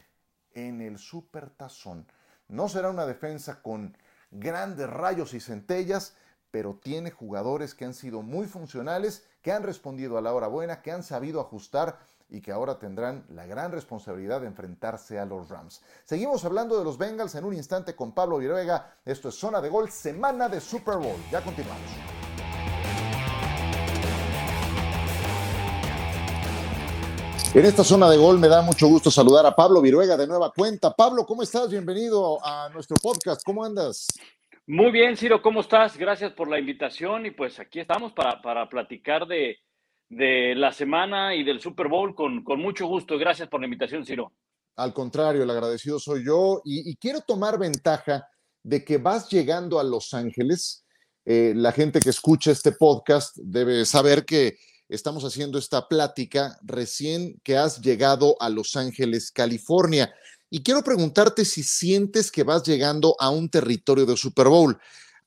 en 0.53 0.81
el 0.81 0.97
supertazón. 0.97 2.07
No 2.47 2.67
será 2.67 2.89
una 2.89 3.05
defensa 3.05 3.61
con 3.61 3.95
grandes 4.31 4.89
rayos 4.89 5.35
y 5.35 5.39
centellas, 5.39 6.15
pero 6.49 6.79
tiene 6.81 7.11
jugadores 7.11 7.75
que 7.75 7.85
han 7.85 7.93
sido 7.93 8.23
muy 8.23 8.47
funcionales, 8.47 9.27
que 9.43 9.51
han 9.51 9.61
respondido 9.61 10.17
a 10.17 10.21
la 10.21 10.33
hora 10.33 10.47
buena, 10.47 10.81
que 10.81 10.91
han 10.91 11.03
sabido 11.03 11.39
ajustar 11.39 11.99
y 12.29 12.41
que 12.41 12.51
ahora 12.51 12.77
tendrán 12.77 13.25
la 13.29 13.45
gran 13.45 13.71
responsabilidad 13.71 14.41
de 14.41 14.47
enfrentarse 14.47 15.19
a 15.19 15.25
los 15.25 15.49
Rams. 15.49 15.81
Seguimos 16.05 16.45
hablando 16.45 16.77
de 16.77 16.83
los 16.83 16.97
Bengals 16.97 17.35
en 17.35 17.45
un 17.45 17.53
instante 17.53 17.95
con 17.95 18.13
Pablo 18.13 18.37
Viruega. 18.37 18.97
Esto 19.03 19.29
es 19.29 19.35
Zona 19.35 19.61
de 19.61 19.69
Gol, 19.69 19.89
semana 19.89 20.47
de 20.47 20.59
Super 20.59 20.97
Bowl. 20.97 21.17
Ya 21.31 21.41
continuamos. 21.41 21.89
En 27.51 27.65
esta 27.65 27.83
zona 27.83 28.07
de 28.07 28.15
gol 28.15 28.37
me 28.37 28.47
da 28.47 28.61
mucho 28.61 28.87
gusto 28.87 29.09
saludar 29.09 29.43
a 29.43 29.55
Pablo 29.55 29.81
Viruega 29.81 30.15
de 30.15 30.27
nueva 30.27 30.51
cuenta. 30.51 30.95
Pablo, 30.95 31.25
¿cómo 31.25 31.41
estás? 31.41 31.71
Bienvenido 31.71 32.37
a 32.45 32.69
nuestro 32.69 32.95
podcast. 32.97 33.41
¿Cómo 33.43 33.65
andas? 33.65 34.05
Muy 34.67 34.91
bien, 34.91 35.17
Ciro, 35.17 35.41
¿cómo 35.41 35.61
estás? 35.61 35.97
Gracias 35.97 36.31
por 36.33 36.47
la 36.47 36.59
invitación 36.59 37.25
y 37.25 37.31
pues 37.31 37.59
aquí 37.59 37.79
estamos 37.79 38.13
para, 38.13 38.39
para 38.43 38.69
platicar 38.69 39.25
de, 39.25 39.57
de 40.09 40.55
la 40.55 40.71
semana 40.71 41.35
y 41.35 41.43
del 41.43 41.61
Super 41.61 41.87
Bowl 41.87 42.15
con, 42.15 42.43
con 42.43 42.59
mucho 42.59 42.87
gusto. 42.87 43.17
Gracias 43.17 43.47
por 43.47 43.61
la 43.61 43.67
invitación, 43.67 44.05
Ciro. 44.05 44.33
Al 44.75 44.93
contrario, 44.93 45.43
el 45.43 45.49
agradecido 45.49 45.99
soy 45.99 46.25
yo 46.25 46.61
y, 46.63 46.95
quiero 46.95 47.19
tomar 47.21 47.59
ventaja 47.59 48.25
de 48.63 48.83
que 48.85 48.97
vas 48.97 49.29
llegando 49.29 49.79
a 49.79 49.83
Los 49.83 50.13
Ángeles. 50.13 50.85
Eh, 51.25 51.53
la 51.55 51.73
gente 51.73 51.99
que 51.99 52.09
escucha 52.09 52.51
este 52.51 52.71
podcast 52.71 53.35
debe 53.37 53.85
saber 53.85 54.23
que 54.23 54.57
estamos 54.87 55.25
haciendo 55.25 55.59
esta 55.59 55.87
plática 55.87 56.57
recién 56.63 57.39
que 57.43 57.57
has 57.57 57.81
llegado 57.81 58.37
a 58.39 58.49
Los 58.49 58.77
Ángeles, 58.77 59.31
California. 59.31 60.13
Y 60.49 60.63
quiero 60.63 60.81
preguntarte 60.81 61.43
si 61.43 61.61
sientes 61.61 62.31
que 62.31 62.43
vas 62.43 62.63
llegando 62.63 63.15
a 63.19 63.29
un 63.29 63.49
territorio 63.49 64.05
de 64.05 64.15
Super 64.15 64.47
Bowl. 64.47 64.79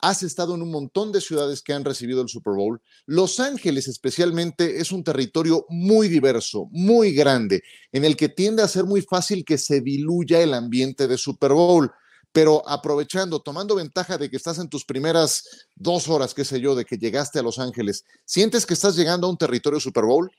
Has 0.02 0.24
estado 0.24 0.56
en 0.56 0.62
un 0.62 0.70
montón 0.70 1.12
de 1.12 1.20
ciudades 1.20 1.62
que 1.62 1.72
han 1.72 1.84
recibido 1.84 2.22
el 2.22 2.28
Super 2.28 2.54
Bowl. 2.54 2.82
Los 3.06 3.38
Ángeles 3.38 3.86
especialmente 3.86 4.78
es 4.78 4.90
un 4.90 5.04
territorio 5.04 5.64
muy 5.68 6.08
diverso, 6.08 6.66
muy 6.72 7.14
grande, 7.14 7.62
en 7.92 8.04
el 8.04 8.16
que 8.16 8.28
tiende 8.28 8.62
a 8.62 8.68
ser 8.68 8.84
muy 8.84 9.02
fácil 9.02 9.44
que 9.44 9.58
se 9.58 9.80
diluya 9.80 10.42
el 10.42 10.54
ambiente 10.54 11.06
de 11.06 11.16
Super 11.16 11.52
Bowl. 11.52 11.90
Pero 12.32 12.68
aprovechando, 12.68 13.40
tomando 13.40 13.76
ventaja 13.76 14.18
de 14.18 14.28
que 14.28 14.36
estás 14.36 14.58
en 14.58 14.68
tus 14.68 14.84
primeras 14.84 15.68
dos 15.76 16.08
horas, 16.08 16.34
qué 16.34 16.44
sé 16.44 16.60
yo, 16.60 16.74
de 16.74 16.84
que 16.84 16.96
llegaste 16.96 17.38
a 17.38 17.42
Los 17.42 17.60
Ángeles, 17.60 18.04
¿sientes 18.24 18.66
que 18.66 18.74
estás 18.74 18.96
llegando 18.96 19.26
a 19.28 19.30
un 19.30 19.38
territorio 19.38 19.78
Super 19.78 20.04
Bowl? 20.04 20.30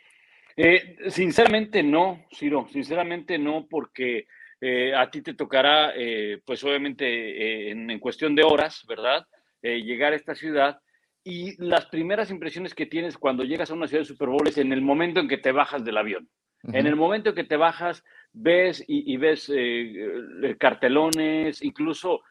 Eh, 0.55 0.97
sinceramente 1.09 1.81
no, 1.81 2.25
Ciro, 2.31 2.67
sinceramente 2.71 3.37
no, 3.39 3.65
porque 3.69 4.27
eh, 4.61 4.93
a 4.95 5.09
ti 5.09 5.21
te 5.21 5.33
tocará, 5.33 5.93
eh, 5.95 6.41
pues 6.45 6.63
obviamente 6.63 7.71
en, 7.71 7.99
cuestión 7.99 8.35
de 8.35 8.43
horas, 8.43 8.83
¿verdad? 8.87 9.25
Eh, 9.63 9.81
llegar 9.81 10.11
a 10.11 10.17
esta 10.17 10.35
ciudad 10.35 10.81
y 11.23 11.55
las 11.63 11.85
primeras 11.85 12.29
impresiones 12.29 12.75
que 12.75 12.85
tienes 12.85 13.17
cuando 13.17 13.45
llegas 13.45 13.71
a 13.71 13.73
una 13.73 13.87
ciudad 13.87 14.01
de 14.01 14.07
Super 14.07 14.27
Bowl 14.27 14.45
es 14.45 14.57
en 14.57 14.73
el 14.73 14.81
momento 14.81 15.21
en 15.21 15.29
que 15.29 15.37
te 15.37 15.53
bajas 15.53 15.85
del 15.85 15.97
avión. 15.97 16.29
En 16.71 16.85
el 16.87 16.95
momento 16.95 17.29
en 17.29 17.35
que 17.35 17.43
te 17.43 17.57
bajas, 17.57 18.05
ves 18.31 18.83
y, 18.87 19.17
ves 19.17 19.49
eh, 19.49 20.05
eh, 20.43 20.55
cartelones, 20.57 21.61
incluso 21.61 22.21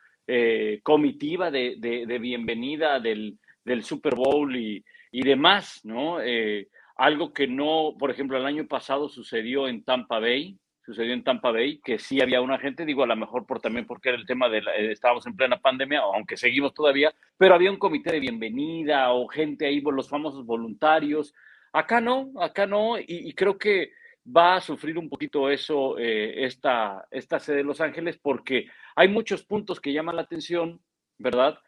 comitiva 0.82 1.50
de, 1.50 1.76
de, 1.78 2.18
bienvenida 2.18 2.98
del, 2.98 3.38
del, 3.62 3.82
Super 3.82 4.14
Bowl 4.14 4.56
y, 4.56 4.82
y 5.10 5.22
demás, 5.22 5.80
¿no? 5.84 6.18
algo 6.96 7.34
que 7.34 7.46
no, 7.46 7.94
por 7.98 8.10
ejemplo, 8.10 8.38
el 8.38 8.46
año 8.46 8.66
pasado 8.66 9.10
sucedió 9.10 9.68
en 9.68 9.84
Tampa 9.84 10.18
Bay, 10.18 10.58
sucedió 10.84 11.12
en 11.14 11.22
Tampa 11.22 11.52
Bay, 11.52 11.78
que 11.78 11.98
sí 11.98 12.20
había 12.20 12.40
una 12.40 12.58
gente, 12.58 12.84
digo, 12.84 13.04
a 13.04 13.06
lo 13.06 13.16
mejor 13.16 13.46
por 13.46 13.60
también 13.60 13.86
porque 13.86 14.10
era 14.10 14.18
el 14.18 14.26
tema 14.26 14.48
de, 14.48 14.58
eh, 14.58 14.92
estábamos 14.92 15.26
en 15.26 15.36
plena 15.36 15.60
pandemia, 15.60 16.00
aunque 16.00 16.36
seguimos 16.36 16.74
todavía, 16.74 17.14
pero 17.36 17.54
había 17.54 17.70
un 17.70 17.78
comité 17.78 18.12
de 18.12 18.20
bienvenida 18.20 19.12
o 19.12 19.28
gente 19.28 19.66
ahí, 19.66 19.80
los 19.80 20.08
famosos 20.08 20.44
voluntarios. 20.44 21.34
Acá 21.72 22.00
no, 22.00 22.32
acá 22.40 22.66
no, 22.66 22.98
y, 22.98 23.32
creo 23.34 23.56
que 23.58 23.92
va 24.24 24.56
a 24.56 24.60
sufrir 24.60 24.98
un 24.98 25.08
poquito 25.08 25.50
eso 25.50 25.98
eh, 25.98 26.44
esta, 26.44 27.06
esta 27.10 27.38
sede 27.38 27.58
de 27.58 27.64
Los 27.64 27.80
Ángeles 27.80 28.18
porque 28.22 28.66
hay 28.94 29.08
muchos 29.08 29.42
puntos 29.44 29.80
que 29.80 29.92
llaman 29.92 30.16
la 30.16 30.22
atención, 30.22 30.80
¿verdad? 31.18 31.58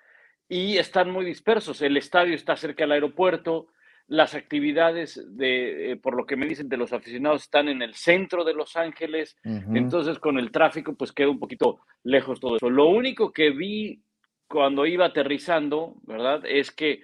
Y 0.49 0.77
están 0.77 1.11
muy 1.11 1.25
dispersos. 1.25 1.81
El 1.83 1.97
estadio 1.97 2.35
está 2.35 2.57
cerca 2.57 2.85
del 2.85 2.93
aeropuerto, 2.93 3.69
las 4.07 4.35
actividades 4.35 5.23
de, 5.37 5.93
eh, 5.93 5.97
por 5.97 6.17
lo 6.17 6.27
que 6.27 6.37
me 6.37 6.47
dicen 6.47 6.69
de 6.69 6.77
los 6.77 6.93
aficionados, 6.93 7.43
están 7.43 7.69
en 7.69 7.83
el 7.83 7.95
centro 7.95 8.45
de 8.45 8.55
Los 8.55 8.77
Ángeles, 8.77 9.37
entonces 9.45 10.19
con 10.19 10.39
el 10.39 10.51
tráfico 10.51 10.95
pues 10.95 11.13
queda 11.13 11.31
un 11.31 11.39
poquito 11.39 11.81
lejos 12.03 12.39
todo 12.39 12.57
eso. 12.57 12.69
Lo 12.69 12.87
único 12.89 13.33
que 13.33 13.51
vi 13.51 14.03
cuando 14.47 14.87
iba 14.87 15.07
aterrizando, 15.07 15.97
¿verdad? 16.03 16.43
Es 16.47 16.71
que 16.71 17.03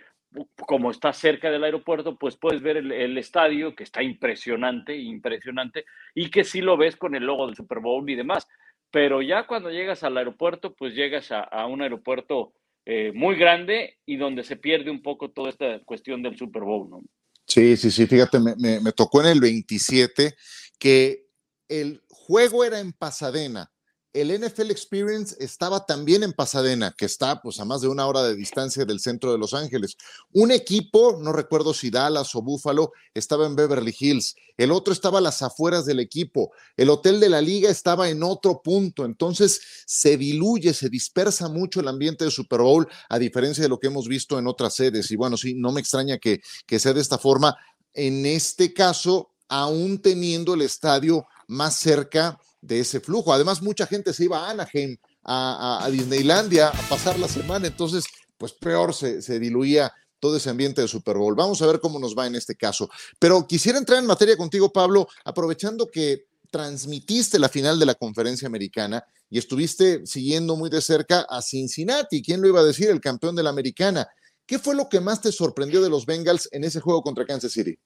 como 0.67 0.91
está 0.91 1.13
cerca 1.13 1.51
del 1.51 1.65
aeropuerto, 1.65 2.17
pues 2.17 2.37
puedes 2.37 2.63
ver 2.63 2.77
el, 2.77 3.19
estadio, 3.19 3.75
que 3.75 3.83
está 3.83 4.03
impresionante, 4.03 4.97
impresionante, 4.97 5.85
y 6.15 6.31
que 6.31 6.45
sí 6.45 6.61
lo 6.61 6.77
ves 6.77 6.97
con 6.97 7.15
el 7.15 7.25
logo 7.25 7.47
del 7.47 7.57
Super 7.57 7.81
Bowl 7.81 8.09
y 8.09 8.15
demás. 8.15 8.47
Pero 8.93 9.23
ya 9.23 9.47
cuando 9.47 9.71
llegas 9.71 10.05
al 10.05 10.17
aeropuerto, 10.17 10.75
pues 10.75 10.95
llegas 10.95 11.33
a, 11.33 11.41
a 11.41 11.67
un 11.67 11.83
aeropuerto 11.83 12.53
eh, 12.87 13.13
muy 13.15 13.37
grande 13.37 13.99
y 14.07 14.17
donde 14.17 14.45
se 14.45 14.57
pierde 14.57 14.91
un 14.91 15.03
poco 15.03 15.31
toda 15.31 15.51
esta 15.51 15.81
cuestión 15.85 16.23
del 16.23 16.37
Super 16.37 16.63
Bowl, 16.63 16.89
¿no? 16.89 17.03
Sí, 17.47 17.77
sí, 17.77 17.91
sí, 17.91 18.07
fíjate, 18.07 18.39
me, 18.39 18.81
me 18.81 18.93
tocó 18.93 19.21
en 19.23 19.29
el 19.29 19.41
27 19.41 20.35
que 20.79 21.27
el 21.69 22.03
juego 22.09 22.65
era 22.65 22.81
en 22.81 22.93
Pasadena, 22.93 23.73
el 24.13 24.37
NFL 24.41 24.71
Experience 24.71 25.37
estaba 25.39 25.87
también 25.87 26.25
en 26.25 26.33
Pasadena, 26.33 26.93
que 26.97 27.05
está 27.05 27.41
pues 27.41 27.61
a 27.61 27.65
más 27.65 27.81
de 27.81 27.89
una 27.89 28.07
hora 28.07 28.25
de 28.25 28.35
distancia 28.35 28.85
del 28.85 28.99
centro 28.99 29.31
de 29.31 29.39
Los 29.39 29.55
Ángeles. 29.55 29.97
Un 30.33 30.51
equipo, 30.51 31.19
no 31.21 31.33
recuerdo 31.33 31.73
si 31.73 31.91
Dallas 31.91 32.35
o 32.35 32.43
Buffalo, 32.43 32.93
estaba 33.15 33.47
en 33.47 33.55
Beverly 33.55 33.95
Hills. 33.97 34.35
El 34.57 34.73
otro 34.73 34.93
estaba 34.93 35.19
a 35.19 35.23
las 35.23 35.43
afueras 35.43 35.87
del 35.87 36.01
equipo. 36.01 36.51
El 36.77 36.91
hotel 36.91 37.21
de 37.21 37.29
la 37.29 37.41
liga 37.41 37.71
estaba 37.71 38.09
en 38.09 38.25
otro 38.25 38.63
punto. 38.63 39.05
Entonces 39.05 39.61
se 39.87 40.17
diluye, 40.17 40.75
se 40.75 40.89
dispersa 40.89 41.49
mucho 41.49 41.81
el 41.81 41.89
ambiente 41.89 42.25
de 42.25 42.33
Super 42.33 42.61
Bowl, 42.61 42.89
a 43.09 43.19
diferencia 43.19 43.63
de 43.63 43.69
lo 43.69 43.79
que 43.79 43.87
hemos 43.87 44.09
visto 44.09 44.39
en 44.39 44.49
otras 44.49 44.75
sedes. 44.75 45.11
Y 45.13 45.17
bueno, 45.17 45.37
sí, 45.37 45.55
no 45.55 45.71
me 45.71 45.81
extraña 45.81 46.19
que, 46.19 46.41
que 46.67 46.81
sea 46.81 46.93
de 46.93 47.01
esta 47.01 47.19
forma. 47.19 47.57
En 47.95 48.27
este 48.27 48.75
caso, 48.75 49.31
aún 49.49 50.01
teniendo 50.01 50.55
el 50.55 50.63
estadio 50.63 51.27
más 51.47 51.77
cerca 51.77 52.41
de 52.61 52.81
ese 52.81 53.01
flujo. 53.01 53.33
Además, 53.33 53.63
mucha 53.63 53.87
gente 53.87 54.13
se 54.13 54.25
iba 54.25 54.47
a 54.47 54.51
Anaheim, 54.51 54.97
a, 55.25 55.89
Disneylandia, 55.91 56.69
a 56.69 56.83
pasar 56.89 57.19
la 57.19 57.29
semana, 57.29 57.67
entonces, 57.67 58.05
pues 58.39 58.53
peor 58.53 58.95
se, 58.95 59.23
se 59.23 59.39
diluía 59.39 59.93
todo 60.19 60.37
ese 60.37 60.51
ambiente 60.51 60.83
de 60.83 60.89
Super 60.89 61.17
Bowl. 61.17 61.35
Vamos 61.35 61.61
a 61.63 61.67
ver 61.67 61.81
cómo 61.81 61.99
nos 61.99 62.17
va 62.17 62.27
en 62.27 62.35
este 62.35 62.55
caso. 62.55 62.91
Pero 63.19 63.47
quisiera 63.47 63.79
entrar 63.79 63.99
en 63.99 64.07
materia 64.07 64.37
contigo, 64.37 64.73
Pablo, 64.73 65.09
aprovechando 65.25 65.87
que 65.87 66.27
transmitiste 66.51 67.39
la 67.39 67.49
final 67.49 67.79
de 67.79 67.87
la 67.87 67.95
conferencia 67.95 68.47
americana 68.47 69.05
y 69.31 69.39
estuviste 69.39 70.05
siguiendo 70.07 70.57
muy 70.57 70.69
de 70.69 70.81
cerca 70.81 71.27
a 71.29 71.41
Cincinnati. 71.41 72.23
¿Quién 72.23 72.43
lo 72.43 72.49
iba 72.49 72.61
a 72.61 72.65
decir? 72.65 72.91
El 72.91 73.01
campeón 73.01 73.37
de 73.37 73.43
la 73.43 73.51
americana. 73.51 74.09
¿Qué 74.45 74.59
fue 74.59 74.75
lo 74.75 74.89
que 74.89 75.01
más 75.01 75.23
te 75.23 75.31
sorprendió 75.31 75.81
de 75.81 75.89
los 75.89 76.05
Bengals 76.05 76.49
en 76.53 76.65
ese 76.65 76.81
juego 76.81 77.03
contra 77.03 77.25
Kansas 77.25 77.53
City? 77.53 77.79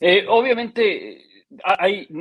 Eh, 0.00 0.24
obviamente, 0.28 1.33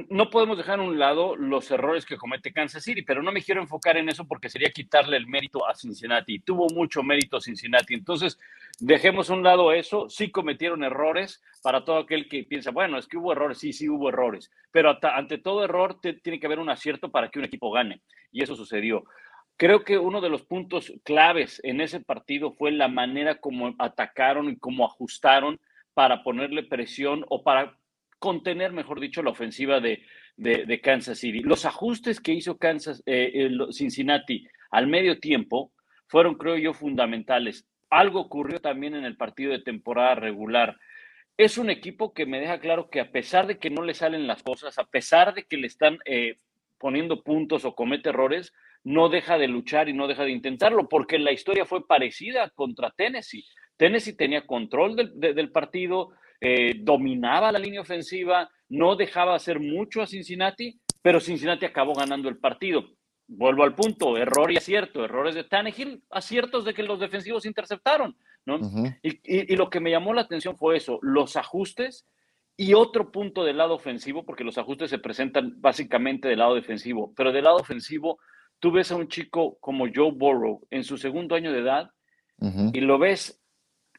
no 0.09 0.29
podemos 0.29 0.57
dejar 0.57 0.79
a 0.79 0.83
un 0.83 0.99
lado 0.99 1.35
los 1.35 1.71
errores 1.71 2.05
que 2.05 2.17
comete 2.17 2.53
Kansas 2.53 2.83
City, 2.83 3.01
pero 3.01 3.23
no 3.23 3.31
me 3.31 3.41
quiero 3.41 3.61
enfocar 3.61 3.97
en 3.97 4.09
eso 4.09 4.27
porque 4.27 4.49
sería 4.49 4.69
quitarle 4.69 5.17
el 5.17 5.27
mérito 5.27 5.67
a 5.67 5.73
Cincinnati. 5.73 6.39
Tuvo 6.39 6.67
mucho 6.69 7.01
mérito 7.01 7.41
Cincinnati. 7.41 7.93
Entonces, 7.93 8.39
dejemos 8.79 9.29
a 9.29 9.33
un 9.33 9.43
lado 9.43 9.71
eso. 9.71 10.09
Sí 10.09 10.29
cometieron 10.29 10.83
errores 10.83 11.41
para 11.63 11.83
todo 11.83 11.97
aquel 11.97 12.27
que 12.27 12.43
piensa, 12.43 12.71
bueno, 12.71 12.97
es 12.97 13.07
que 13.07 13.17
hubo 13.17 13.31
errores. 13.31 13.57
Sí, 13.57 13.73
sí 13.73 13.89
hubo 13.89 14.09
errores. 14.09 14.51
Pero 14.71 14.97
ante 15.01 15.37
todo 15.37 15.63
error 15.63 15.99
tiene 15.99 16.39
que 16.39 16.45
haber 16.45 16.59
un 16.59 16.69
acierto 16.69 17.09
para 17.09 17.29
que 17.29 17.39
un 17.39 17.45
equipo 17.45 17.71
gane. 17.71 18.01
Y 18.31 18.43
eso 18.43 18.55
sucedió. 18.55 19.03
Creo 19.57 19.83
que 19.83 19.97
uno 19.97 20.21
de 20.21 20.29
los 20.29 20.43
puntos 20.43 20.91
claves 21.03 21.61
en 21.63 21.81
ese 21.81 21.99
partido 21.99 22.53
fue 22.53 22.71
la 22.71 22.87
manera 22.87 23.35
como 23.35 23.73
atacaron 23.79 24.49
y 24.49 24.57
cómo 24.57 24.85
ajustaron 24.85 25.59
para 25.93 26.23
ponerle 26.23 26.63
presión 26.63 27.23
o 27.29 27.43
para 27.43 27.77
contener, 28.23 28.71
mejor 28.71 29.01
dicho, 29.01 29.21
la 29.21 29.31
ofensiva 29.31 29.81
de, 29.81 30.01
de, 30.37 30.79
Kansas 30.79 31.19
City. 31.19 31.41
Los 31.41 31.65
ajustes 31.65 32.21
que 32.21 32.31
hizo 32.31 32.57
Kansas, 32.57 33.03
eh, 33.05 33.49
Cincinnati 33.73 34.47
al 34.71 34.87
medio 34.87 35.19
tiempo 35.19 35.73
fueron, 36.07 36.35
creo 36.35 36.55
yo, 36.55 36.73
fundamentales. 36.73 37.67
Algo 37.89 38.21
ocurrió 38.21 38.61
también 38.61 38.95
en 38.95 39.03
el 39.03 39.17
partido 39.17 39.51
de 39.51 39.59
temporada 39.59 40.15
regular. 40.15 40.77
Es 41.35 41.57
un 41.57 41.69
equipo 41.69 42.13
que 42.13 42.25
me 42.25 42.39
deja 42.39 42.61
claro 42.61 42.89
que 42.89 43.01
a 43.01 43.11
pesar 43.11 43.45
de 43.45 43.57
que 43.59 43.69
no 43.69 43.81
le 43.81 43.93
salen 43.93 44.25
las 44.25 44.41
cosas, 44.41 44.79
a 44.79 44.85
pesar 44.85 45.33
de 45.33 45.43
que 45.43 45.57
le 45.57 45.67
están 45.67 45.97
eh, 46.05 46.37
poniendo 46.77 47.23
puntos 47.23 47.65
o 47.65 47.75
comete 47.75 48.07
errores, 48.07 48.53
no 48.85 49.09
deja 49.09 49.37
de 49.37 49.49
luchar 49.49 49.89
y 49.89 49.93
no 49.93 50.07
deja 50.07 50.23
de 50.23 50.31
intentarlo, 50.31 50.87
porque 50.87 51.19
la 51.19 51.33
historia 51.33 51.65
fue 51.65 51.85
parecida 51.85 52.49
contra 52.51 52.91
Tennessee. 52.91 53.43
Tennessee 53.75 54.15
tenía 54.15 54.47
control 54.47 55.11
del 55.13 55.51
partido, 55.51 56.11
eh, 56.45 56.73
dominaba 56.77 57.53
la 57.53 57.59
línea 57.59 57.79
ofensiva, 57.79 58.49
no 58.67 58.97
dejaba 58.97 59.33
hacer 59.33 59.61
mucho 59.61 60.01
a 60.01 60.07
Cincinnati, 60.07 60.77
pero 61.01 61.21
Cincinnati 61.21 61.65
acabó 61.65 61.93
ganando 61.93 62.27
el 62.27 62.37
partido. 62.37 62.83
Vuelvo 63.27 63.63
al 63.63 63.75
punto, 63.75 64.17
error 64.17 64.51
y 64.51 64.57
acierto, 64.57 65.05
errores 65.05 65.35
de 65.35 65.45
Tannehill, 65.45 66.03
aciertos 66.09 66.65
de 66.65 66.73
que 66.73 66.83
los 66.83 66.99
defensivos 66.99 67.45
interceptaron, 67.45 68.17
¿no? 68.45 68.59
y, 69.01 69.55
lo 69.55 69.69
que 69.69 69.79
me 69.79 69.89
llamó 69.89 70.13
la 70.13 70.23
atención 70.23 70.57
fue 70.57 70.75
eso, 70.75 70.99
los 71.01 71.37
ajustes 71.37 72.05
y 72.57 72.73
otro 72.73 73.09
punto 73.09 73.45
del 73.45 73.55
lado 73.55 73.75
ofensivo, 73.75 74.25
porque 74.25 74.43
los 74.43 74.57
ajustes 74.57 74.89
se 74.89 74.99
presentan 74.99 75.61
básicamente 75.61 76.27
del 76.27 76.39
lado 76.39 76.55
defensivo, 76.55 77.13
pero 77.15 77.31
del 77.31 77.45
lado 77.45 77.55
ofensivo, 77.55 78.19
tú 78.59 78.73
ves 78.73 78.91
a 78.91 78.97
un 78.97 79.07
chico 79.07 79.57
como 79.61 79.85
Joe 79.85 80.11
Burrow 80.11 80.59
en 80.71 80.83
su 80.83 80.97
segundo 80.97 81.35
año 81.35 81.53
de 81.53 81.59
edad 81.59 81.89
y 82.73 82.81
lo 82.81 82.99
ves 82.99 83.41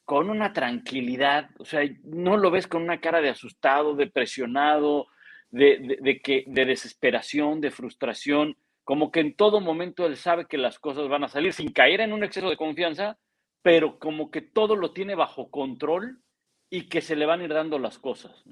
con 0.04 0.28
una 0.28 0.52
tranquilidad, 0.52 1.50
o 1.58 1.64
sea, 1.64 1.80
no 2.04 2.36
lo 2.36 2.50
ves 2.50 2.66
con 2.66 2.82
una 2.82 3.00
cara 3.00 3.20
de 3.20 3.30
asustado, 3.30 3.94
de 3.94 4.06
presionado, 4.06 5.06
de, 5.50 6.20
que, 6.22 6.44
de 6.46 6.64
desesperación, 6.64 7.60
de 7.60 7.70
frustración, 7.70 8.56
como 8.82 9.10
que 9.10 9.20
en 9.20 9.34
todo 9.34 9.60
momento 9.60 10.04
él 10.04 10.16
sabe 10.16 10.46
que 10.46 10.58
las 10.58 10.78
cosas 10.78 11.08
van 11.08 11.24
a 11.24 11.28
salir 11.28 11.52
sin 11.52 11.72
caer 11.72 12.00
en 12.00 12.12
un 12.12 12.22
exceso 12.24 12.50
de 12.50 12.56
confianza, 12.56 13.18
pero 13.62 13.98
como 13.98 14.30
que 14.30 14.42
todo 14.42 14.76
lo 14.76 14.92
tiene 14.92 15.14
bajo 15.14 15.50
control 15.50 16.20
y 16.68 16.88
que 16.88 17.00
se 17.00 17.16
le 17.16 17.24
van 17.24 17.40
a 17.40 17.44
ir 17.44 17.54
dando 17.54 17.78
las 17.78 17.98
cosas. 17.98 18.44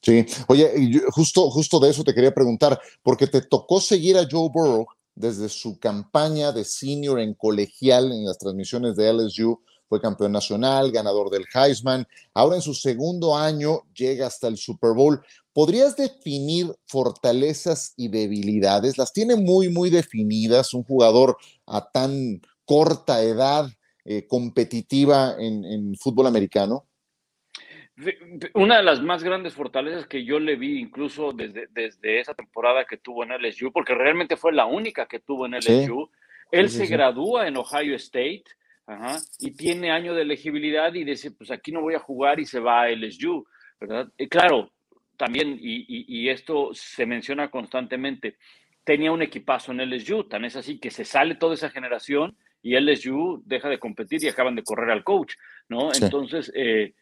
Sí, 0.00 0.24
oye, 0.46 0.70
justo, 1.10 1.50
justo 1.50 1.80
de 1.80 1.90
eso 1.90 2.04
te 2.04 2.14
quería 2.14 2.32
preguntar, 2.32 2.80
porque 3.02 3.26
te 3.26 3.42
tocó 3.42 3.80
seguir 3.80 4.16
a 4.16 4.26
Joe 4.30 4.48
Burrow 4.50 4.86
desde 5.14 5.48
su 5.48 5.78
campaña 5.80 6.52
de 6.52 6.64
senior 6.64 7.18
en 7.18 7.34
colegial 7.34 8.12
en 8.12 8.24
las 8.24 8.38
transmisiones 8.38 8.94
de 8.94 9.12
LSU, 9.12 9.60
fue 9.88 10.00
campeón 10.00 10.32
nacional, 10.32 10.92
ganador 10.92 11.30
del 11.30 11.46
Heisman, 11.52 12.06
ahora 12.34 12.56
en 12.56 12.62
su 12.62 12.74
segundo 12.74 13.36
año 13.36 13.82
llega 13.94 14.26
hasta 14.26 14.48
el 14.48 14.56
Super 14.56 14.92
Bowl. 14.92 15.20
¿Podrías 15.52 15.96
definir 15.96 16.66
fortalezas 16.86 17.94
y 17.96 18.08
debilidades? 18.08 18.98
¿Las 18.98 19.12
tiene 19.12 19.34
muy, 19.34 19.70
muy 19.70 19.90
definidas 19.90 20.74
un 20.74 20.84
jugador 20.84 21.36
a 21.66 21.90
tan 21.90 22.40
corta 22.64 23.22
edad 23.22 23.68
eh, 24.04 24.26
competitiva 24.26 25.34
en, 25.38 25.96
fútbol 25.96 26.26
americano? 26.26 26.84
Una 28.54 28.76
de 28.76 28.82
las 28.84 29.02
más 29.02 29.24
grandes 29.24 29.54
fortalezas 29.54 30.06
que 30.06 30.24
yo 30.24 30.38
le 30.38 30.54
vi 30.54 30.78
incluso 30.78 31.32
desde, 31.32 31.66
desde 31.70 32.20
esa 32.20 32.34
temporada 32.34 32.84
que 32.84 32.98
tuvo 32.98 33.24
en 33.24 33.30
LSU, 33.30 33.72
porque 33.72 33.94
realmente 33.94 34.36
fue 34.36 34.52
la 34.52 34.66
única 34.66 35.06
que 35.06 35.18
tuvo 35.18 35.46
en 35.46 35.56
LSU, 35.56 36.08
él 36.52 36.70
se 36.70 36.86
gradúa 36.86 37.48
en 37.48 37.56
Ohio 37.56 37.96
State 37.96 38.44
y 39.38 39.50
tiene 39.52 39.90
año 39.90 40.14
de 40.14 40.22
elegibilidad 40.22 40.94
y 40.94 41.04
dice, 41.04 41.30
pues 41.32 41.50
aquí 41.50 41.72
no 41.72 41.82
voy 41.82 41.94
a 41.94 41.98
jugar 41.98 42.40
y 42.40 42.46
se 42.46 42.60
va 42.60 42.82
a 42.82 42.90
LSU, 42.90 43.46
¿verdad? 43.80 44.08
Y 44.16 44.28
claro, 44.28 44.72
también, 45.16 45.58
y, 45.60 46.28
esto 46.28 46.70
se 46.72 47.04
menciona 47.04 47.50
constantemente, 47.50 48.36
tenía 48.84 49.12
un 49.12 49.22
equipazo 49.22 49.72
en 49.72 49.90
LSU, 49.90 50.24
tan 50.24 50.44
es 50.44 50.56
así 50.56 50.78
que 50.78 50.90
se 50.90 51.04
sale 51.04 51.34
toda 51.34 51.54
esa 51.54 51.70
generación 51.70 52.36
y 52.62 52.78
LSU 52.78 53.42
deja 53.44 53.68
de 53.68 53.78
competir 53.78 54.22
y 54.22 54.28
acaban 54.28 54.54
de 54.54 54.62
correr 54.62 54.90
al 54.90 55.04
coach, 55.04 55.34
¿no? 55.68 55.90
Entonces, 55.92 56.50
eh, 56.54 56.94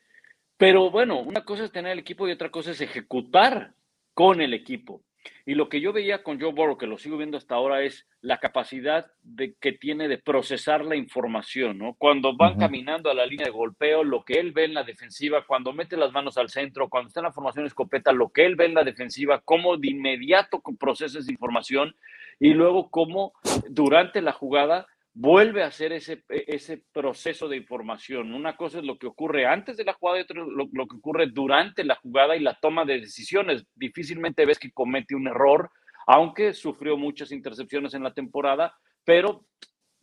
pero 0.57 0.91
bueno, 0.91 1.21
una 1.21 1.45
cosa 1.45 1.65
es 1.65 1.73
tener 1.73 1.93
el 1.93 2.01
equipo 2.01 2.27
y 2.27 2.33
otra 2.33 2.51
cosa 2.51 2.73
es 2.73 2.81
ejecutar 2.81 3.75
con 4.13 4.41
el 4.41 4.55
equipo. 4.55 5.03
Y 5.45 5.55
lo 5.55 5.69
que 5.69 5.81
yo 5.81 5.93
veía 5.93 6.23
con 6.23 6.41
Joe 6.41 6.53
Burrow, 6.53 6.77
que 6.79 6.87
lo 6.87 6.99
sigo 6.99 7.17
viendo 7.17 7.37
hasta 7.37 7.55
ahora, 7.55 7.83
es 7.83 8.07
la 8.21 8.39
capacidad 8.39 9.07
de, 9.23 9.55
que 9.61 9.73
tiene 9.73 10.09
de 10.09 10.19
procesar 10.19 10.85
la 10.85 10.97
información, 10.97 11.79
¿no? 11.79 11.95
Cuando 11.95 12.37
van 12.37 12.59
caminando 12.59 13.11
a 13.11 13.15
la 13.15 13.27
línea 13.27 13.47
de 13.47 13.53
golpeo, 13.53 14.05
lo 14.05 14.25
que 14.25 14.41
él 14.41 14.53
ve 14.53 14.65
en 14.65 14.75
la 14.75 14.85
defensiva, 14.85 15.45
cuando 15.47 15.73
mete 15.73 15.97
las 15.97 16.13
manos 16.13 16.37
al 16.39 16.49
centro, 16.49 16.89
cuando 16.89 17.09
está 17.09 17.21
en 17.21 17.25
la 17.25 17.33
formación 17.33 17.67
escopeta, 17.67 18.13
lo 18.13 18.31
que 18.31 18.45
él 18.45 18.57
ve 18.57 18.67
en 18.67 18.75
la 18.75 18.85
defensiva, 18.85 19.41
cómo 19.45 19.77
de 19.77 19.91
inmediato 19.91 20.63
procesa 20.79 21.19
esa 21.19 21.31
información 21.31 21.95
y 22.41 22.51
luego 22.55 22.91
cómo 22.91 23.33
durante 23.69 24.21
la 24.23 24.33
jugada 24.33 24.87
vuelve 25.19 25.63
a 25.63 25.69
hacer 25.69 25.93
ese, 25.93 26.25
e, 26.29 26.45
ese 26.47 26.85
proceso 26.93 27.49
de 27.49 27.57
información. 27.57 28.35
Una 28.35 28.55
cosa 28.55 28.79
es 28.79 28.85
lo 28.85 28.99
que 28.99 29.07
ocurre 29.07 29.47
antes 29.47 29.79
de 29.79 29.85
la 29.85 29.95
jugada 29.95 30.19
y 30.19 30.23
otra 30.23 30.37
lo, 30.37 30.69
lo, 30.71 30.87
que 30.87 30.97
ocurre 30.97 31.29
durante 31.29 31.85
la 31.85 31.95
jugada 31.97 32.37
y 32.37 32.41
la 32.41 32.59
toma 32.61 32.85
de 32.85 33.01
decisiones. 33.01 33.65
Difícilmente 33.75 34.45
ves 34.45 34.59
que 34.59 34.73
comete 34.73 35.15
un 35.15 35.27
error, 35.27 35.71
aunque 36.07 36.53
sufrió 36.53 36.99
muchas 36.99 37.33
intercepciones 37.33 37.95
en 37.95 38.03
la 38.03 38.13
temporada, 38.13 38.75
pero 39.05 39.47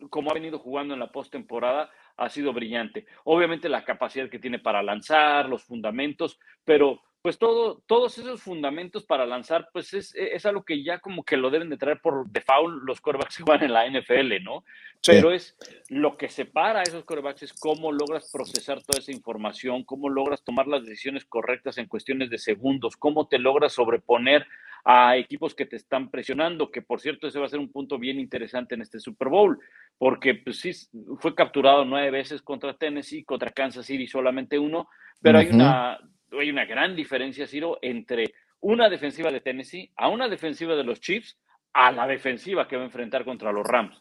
como 0.09 0.31
ha 0.31 0.33
venido 0.33 0.57
jugando 0.57 0.95
en 0.95 0.99
la 0.99 1.11
postemporada, 1.11 1.91
ha 2.17 2.29
sido 2.29 2.51
brillante. 2.51 3.05
Obviamente 3.23 3.69
la 3.69 3.85
capacidad 3.85 4.29
que 4.29 4.39
tiene 4.39 4.57
para 4.57 4.81
lanzar, 4.81 5.47
los 5.47 5.63
fundamentos, 5.63 6.39
pero 6.65 7.01
pues 7.23 7.39
todo, 7.39 7.81
todos 7.87 8.17
esos 8.17 8.41
fundamentos 8.41 9.05
para 9.05 9.25
lanzar, 9.25 9.69
pues 9.71 9.93
es, 9.93 10.13
es, 10.13 10.45
algo 10.45 10.65
que 10.65 10.83
ya 10.83 10.99
como 10.99 11.23
que 11.23 11.37
lo 11.37 11.49
deben 11.49 11.69
de 11.69 11.77
traer 11.77 12.01
por 12.01 12.29
default 12.29 12.83
los 12.83 12.99
corebacks 12.99 13.37
que 13.37 13.43
van 13.43 13.63
en 13.63 13.71
la 13.71 13.89
NFL, 13.89 14.43
¿no? 14.43 14.65
Pero 15.05 15.31
es 15.31 15.55
lo 15.87 16.17
que 16.17 16.27
separa 16.27 16.81
a 16.81 16.83
esos 16.83 17.05
corebacks 17.05 17.43
es 17.43 17.53
cómo 17.53 17.93
logras 17.93 18.29
procesar 18.29 18.83
toda 18.83 18.99
esa 18.99 19.13
información, 19.13 19.85
cómo 19.85 20.09
logras 20.09 20.43
tomar 20.43 20.67
las 20.67 20.85
decisiones 20.85 21.23
correctas 21.23 21.77
en 21.77 21.87
cuestiones 21.87 22.29
de 22.29 22.37
segundos, 22.37 22.97
cómo 22.97 23.25
te 23.29 23.39
logras 23.39 23.71
sobreponer 23.71 24.45
a 24.83 25.15
equipos 25.15 25.55
que 25.55 25.65
te 25.65 25.77
están 25.77 26.11
presionando, 26.11 26.71
que 26.71 26.81
por 26.81 26.99
cierto 26.99 27.27
ese 27.27 27.39
va 27.39 27.45
a 27.45 27.49
ser 27.49 27.59
un 27.59 27.71
punto 27.71 27.97
bien 27.97 28.19
interesante 28.19 28.75
en 28.75 28.81
este 28.81 28.99
Super 28.99 29.29
Bowl, 29.29 29.57
porque 29.97 30.35
pues 30.35 30.59
sí, 30.59 30.73
fue 31.19 31.33
capturado 31.35 31.85
nueve 31.85 32.11
veces 32.11 32.41
contra 32.41 32.77
Tennessee, 32.77 33.23
contra 33.23 33.51
Kansas 33.51 33.85
City 33.85 34.07
solamente 34.07 34.59
uno, 34.59 34.89
pero 35.21 35.39
hay 35.39 35.47
una 35.47 35.99
hay 36.39 36.49
una 36.49 36.65
gran 36.65 36.95
diferencia, 36.95 37.47
Ciro, 37.47 37.79
entre 37.81 38.33
una 38.59 38.89
defensiva 38.89 39.31
de 39.31 39.41
Tennessee 39.41 39.91
a 39.95 40.09
una 40.09 40.27
defensiva 40.27 40.75
de 40.75 40.83
los 40.83 40.99
Chiefs 40.99 41.37
a 41.73 41.91
la 41.91 42.07
defensiva 42.07 42.67
que 42.67 42.75
va 42.75 42.83
a 42.83 42.85
enfrentar 42.85 43.25
contra 43.25 43.51
los 43.51 43.65
Rams. 43.65 43.97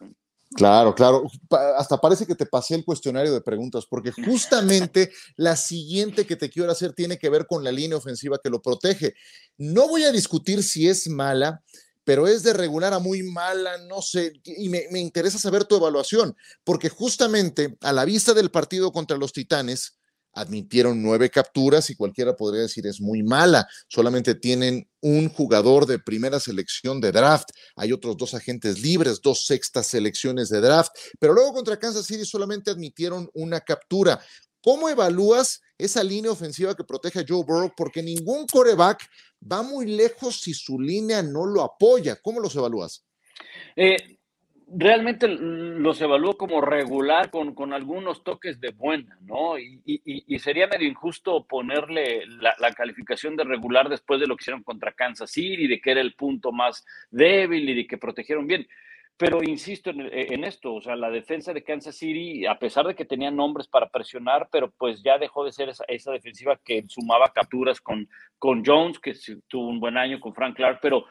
Claro, 0.55 0.95
claro. 0.95 1.25
Hasta 1.77 1.99
parece 1.99 2.27
que 2.27 2.35
te 2.35 2.47
pasé 2.47 2.75
el 2.75 2.85
cuestionario 2.85 3.33
de 3.33 3.41
preguntas, 3.41 3.87
porque 3.87 4.13
justamente 4.13 5.11
la 5.37 5.57
siguiente 5.57 6.27
que 6.27 6.37
te 6.37 6.51
quiero 6.51 6.71
hacer 6.71 6.93
tiene 6.93 7.19
que 7.19 7.31
ver 7.31 7.47
con 7.47 7.65
la 7.65 7.73
línea 7.73 7.97
ofensiva 7.97 8.39
que 8.43 8.51
lo 8.51 8.61
protege. 8.61 9.15
No 9.57 9.89
voy 9.89 10.05
a 10.05 10.13
discutir 10.13 10.63
si 10.63 10.89
es 10.89 11.09
mala, 11.09 11.63
pero 12.05 12.27
es 12.27 12.43
de 12.43 12.53
regular 12.53 12.93
a 12.93 12.99
muy 12.99 13.23
mala, 13.23 13.79
no 13.89 14.03
sé, 14.03 14.33
y 14.45 14.69
me, 14.69 14.85
me 14.91 14.99
interesa 14.99 15.39
saber 15.39 15.65
tu 15.65 15.77
evaluación, 15.77 16.37
porque 16.65 16.89
justamente 16.89 17.77
a 17.81 17.93
la 17.93 18.05
vista 18.05 18.35
del 18.35 18.51
partido 18.51 18.93
contra 18.93 19.17
los 19.17 19.33
Titanes, 19.33 20.02
admitieron 20.33 21.03
nueve 21.03 21.31
capturas 21.31 21.91
y 21.91 21.97
cualquiera 21.97 22.37
podría 22.37 22.63
decir 22.63 22.87
es 22.87 23.01
muy 23.01 23.23
mala. 23.23 23.67
Solamente 23.89 24.35
tienen 24.35 24.89
un 25.01 25.29
jugador 25.29 25.87
de 25.87 25.99
primera 25.99 26.41
selección 26.41 27.01
de 27.01 27.13
draft. 27.13 27.51
Hay 27.77 27.93
otros 27.93 28.17
dos 28.17 28.35
agentes 28.35 28.81
libres, 28.81 29.21
dos 29.21 29.47
sextas 29.47 29.87
selecciones 29.87 30.49
de 30.49 30.61
draft. 30.61 30.93
Pero 31.19 31.35
luego 31.35 31.53
contra 31.53 31.79
Kansas 31.79 32.07
City 32.07 32.25
solamente 32.25 32.71
admitieron 32.71 33.29
una 33.35 33.61
captura. 33.61 34.21
¿Cómo 34.63 34.89
evalúas 34.89 35.61
esa 35.77 36.05
línea 36.05 36.31
ofensiva 36.31 36.77
que 36.77 36.85
protege 36.85 37.21
a 37.21 37.25
Joe 37.27 37.45
Burrow? 37.45 37.73
Porque 37.77 38.03
ningún 38.03 38.47
coreback 38.47 39.05
va 39.51 39.63
muy 39.63 39.87
lejos 39.87 40.41
si 40.41 40.55
su 40.55 40.79
línea 40.79 41.21
no 41.23 41.47
lo 41.47 41.63
apoya. 41.63 42.17
¿Cómo 42.23 42.39
los 42.39 42.55
evalúas? 42.55 43.05
Eh, 43.75 43.97
realmente 44.75 45.29
los 45.29 46.01
evalúo 46.01 46.37
como 46.37 46.61
regular 46.61 47.31
con, 47.31 47.55
con 47.55 47.73
algunos 47.73 48.25
toques 48.25 48.61
de 48.61 48.71
buena, 48.71 49.19
¿no? 49.23 49.59
Y, 49.59 49.81
y, 49.85 50.39
sería 50.39 50.67
medio 50.67 50.89
injusto 50.89 51.47
ponerle 51.47 52.27
la, 52.27 52.73
calificación 52.73 53.37
de 53.37 53.45
regular 53.45 53.89
después 53.89 54.21
de 54.21 54.27
lo 54.27 54.37
que 54.37 54.43
hicieron 54.43 54.63
contra 54.63 54.93
Kansas 54.93 55.31
City, 55.31 55.67
de 55.67 55.81
que 55.81 55.91
era 55.91 56.01
el 56.01 56.15
punto 56.15 56.53
más 56.53 56.85
débil 57.11 57.69
y 57.69 57.75
de 57.75 57.87
que 57.87 57.99
protegieron 57.99 58.47
bien. 58.47 58.67
Pero 59.17 59.43
insisto 59.43 59.91
en, 59.91 60.09
en, 60.11 60.45
esto, 60.45 60.75
o 60.75 60.81
sea, 60.81 60.97
la 60.97 61.11
defensa 61.11 61.53
de 61.53 61.63
Kansas 61.63 61.97
City, 61.97 62.47
a 62.47 62.59
pesar 62.59 62.87
de 62.87 62.95
que 62.95 63.05
tenía 63.05 63.31
nombres 63.31 63.69
para 63.69 63.89
presionar, 63.91 64.49
pero 64.51 64.71
pues 64.71 65.03
ya 65.03 65.19
dejó 65.19 65.45
de 65.45 65.53
ser 65.53 65.69
esa, 65.69 65.85
esa 65.87 66.13
defensiva 66.13 66.59
que 66.65 66.85
sumaba 66.89 67.33
capturas 67.33 67.81
con, 67.81 68.09
con 68.39 68.65
Jones, 68.65 68.99
que 68.99 69.15
tuvo 69.49 69.69
un 69.69 69.81
buen 69.81 69.99
año, 69.99 70.19
con 70.19 70.35
Frank 70.35 70.57
Clark, 70.57 70.79
pero 70.81 71.05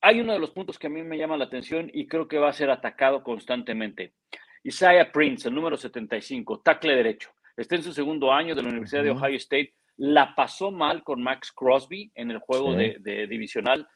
hay 0.00 0.20
uno 0.20 0.32
de 0.32 0.38
los 0.38 0.50
puntos 0.50 0.78
que 0.78 0.86
a 0.86 0.90
mí 0.90 1.02
me 1.02 1.18
llama 1.18 1.36
la 1.36 1.44
atención 1.44 1.90
y 1.92 2.06
creo 2.06 2.26
que 2.26 2.38
va 2.38 2.48
a 2.48 2.54
ser 2.54 2.70
atacado 2.70 3.22
constantemente. 3.22 4.14
Isaiah 4.62 5.10
Prince, 5.10 5.48
el 5.48 5.54
número 5.54 5.76
75, 5.76 6.60
tackle 6.60 6.94
derecho. 6.94 7.30
Está 7.56 7.76
en 7.76 7.82
su 7.82 7.92
segundo 7.92 8.32
año 8.32 8.54
de 8.54 8.62
la 8.62 8.68
Universidad 8.68 9.02
de 9.02 9.10
Ohio 9.10 9.36
State. 9.36 9.74
La 9.96 10.34
pasó 10.34 10.70
mal 10.70 11.02
con 11.02 11.22
Max 11.22 11.52
Crosby 11.52 12.10
en 12.14 12.30
el 12.30 12.38
juego 12.38 12.74
de, 12.74 13.26
divisional. 13.28 13.86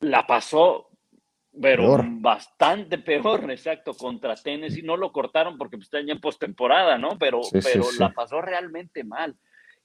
La 0.00 0.26
pasó, 0.26 0.90
pero 1.60 1.98
bastante 2.04 2.98
peor, 2.98 3.50
exacto, 3.50 3.94
contra 3.94 4.34
Tennessee. 4.36 4.82
No 4.82 4.96
lo 4.96 5.10
cortaron 5.10 5.56
porque 5.56 5.78
pues, 5.78 5.86
está 5.86 6.00
ya 6.02 6.12
en 6.12 6.20
postemporada, 6.20 6.98
¿no? 6.98 7.18
Pero, 7.18 7.40
pero 7.50 7.84
la 7.98 8.10
pasó 8.10 8.42
realmente 8.42 9.04
mal. 9.04 9.34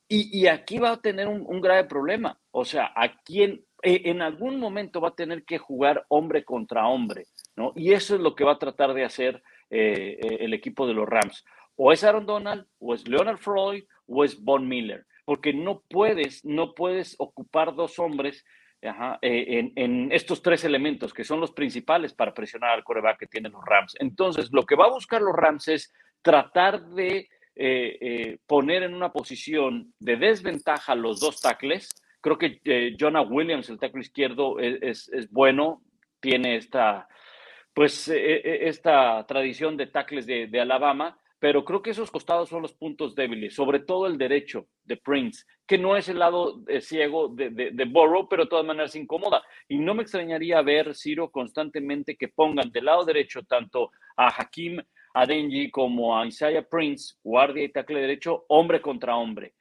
Y, 0.10 0.46
aquí 0.46 0.78
va 0.78 0.92
a 0.92 1.02
tener 1.02 1.28
un, 1.28 1.44
un 1.48 1.60
grave 1.60 1.86
problema. 1.86 2.38
O 2.52 2.66
sea, 2.66 2.92
¿a 2.94 3.20
quién 3.24 3.66
eh, 3.84 4.02
en 4.06 4.22
algún 4.22 4.60
momento 4.60 5.02
va 5.02 5.10
a 5.10 5.16
tener 5.16 5.44
que 5.44 5.58
jugar 5.58 6.06
hombre 6.08 6.44
contra 6.44 6.88
hombre, 6.88 7.26
¿no? 7.56 7.74
Y 7.76 7.94
eso 7.94 8.16
es 8.16 8.22
lo 8.22 8.36
que 8.36 8.44
va 8.44 8.54
a 8.54 8.60
tratar 8.60 8.94
de 8.94 9.04
hacer 9.04 9.44
eh, 9.70 10.20
eh, 10.22 10.38
el 10.42 10.54
equipo 10.54 10.88
de 10.88 10.94
los 10.94 11.08
Rams. 11.08 11.46
O 11.76 11.92
es 11.92 12.04
Aaron 12.04 12.26
Donald, 12.26 12.66
o 12.80 12.94
es 12.94 13.08
Leonard 13.08 13.38
Floyd, 13.38 13.84
o 14.08 14.24
es 14.24 14.42
Von 14.44 14.68
Miller, 14.68 15.06
porque 15.26 15.54
no 15.54 15.84
puedes, 15.90 16.44
no 16.46 16.74
puedes 16.74 17.16
ocupar 17.20 17.76
dos 17.76 18.00
hombres 18.00 18.46
en, 19.22 20.12
estos 20.12 20.42
tres 20.42 20.66
elementos 20.66 21.14
que 21.14 21.24
son 21.24 21.40
los 21.40 21.54
principales 21.54 22.14
para 22.14 22.34
presionar 22.34 22.72
al 22.72 22.84
coreback 22.84 23.18
que 23.20 23.28
tienen 23.28 23.54
los 23.54 23.64
Rams. 23.66 23.96
Entonces, 24.00 24.50
lo 24.52 24.64
que 24.64 24.76
va 24.76 24.88
a 24.88 24.92
buscar 24.92 25.22
los 25.22 25.34
Rams 25.34 25.70
es 25.70 25.94
tratar 26.22 26.86
de 26.90 27.30
eh, 27.56 27.98
eh, 28.02 28.38
poner 28.48 28.82
en 28.82 28.96
una 28.96 29.12
posición 29.12 29.94
de 30.00 30.18
desventaja 30.18 30.96
los 30.96 31.20
dos 31.20 31.40
tackles. 31.40 31.90
Creo 32.24 32.38
que 32.38 32.62
eh, 32.64 32.96
Jonah 32.98 33.22
Williams, 33.22 33.70
el 33.70 33.78
tackle 33.78 34.02
izquierdo, 34.02 34.58
es, 34.60 35.12
bueno, 35.30 35.84
tiene 36.22 36.56
esta, 36.56 37.08
pues, 37.74 38.08
esta 38.08 39.26
tradición 39.28 39.76
de 39.76 39.88
tackles 39.88 40.26
de, 40.26 40.60
Alabama, 40.60 41.20
pero 41.38 41.66
creo 41.66 41.82
que 41.82 41.92
esos 41.92 42.10
costados 42.10 42.48
son 42.48 42.62
los 42.62 42.72
puntos 42.74 43.14
débiles, 43.14 43.54
sobre 43.54 43.80
todo 43.80 44.08
el 44.08 44.18
derecho 44.18 44.68
de 44.86 44.96
Prince, 44.96 45.44
que 45.68 45.78
no 45.78 45.98
es 45.98 46.08
el 46.08 46.20
lado 46.20 46.64
ciego 46.80 47.28
de, 47.28 47.50
de, 47.50 47.72
de, 47.72 47.86
Burrow, 47.86 48.30
pero 48.30 48.46
de 48.46 48.50
todas 48.50 48.66
maneras 48.66 48.96
incomoda. 48.96 49.44
Y 49.68 49.80
no 49.80 49.94
me 49.94 50.04
extrañaría 50.04 50.62
ver, 50.62 50.96
Ciro, 50.96 51.30
constantemente 51.30 52.16
que 52.16 52.30
pongan 52.30 52.72
del 52.72 52.86
lado 52.86 53.04
derecho 53.04 53.44
tanto 53.44 53.92
a 54.16 54.30
Hakim 54.30 54.80
a 55.14 55.26
Denji 55.26 55.70
como 55.70 56.18
a 56.18 56.26
Isaiah 56.26 56.68
Prince, 56.68 57.16
guardia 57.24 57.64
y 57.64 57.70
tackle 57.70 58.02
derecho, 58.02 58.46
hombre 58.50 58.82
contra 58.82 59.16
hombre. 59.16 59.54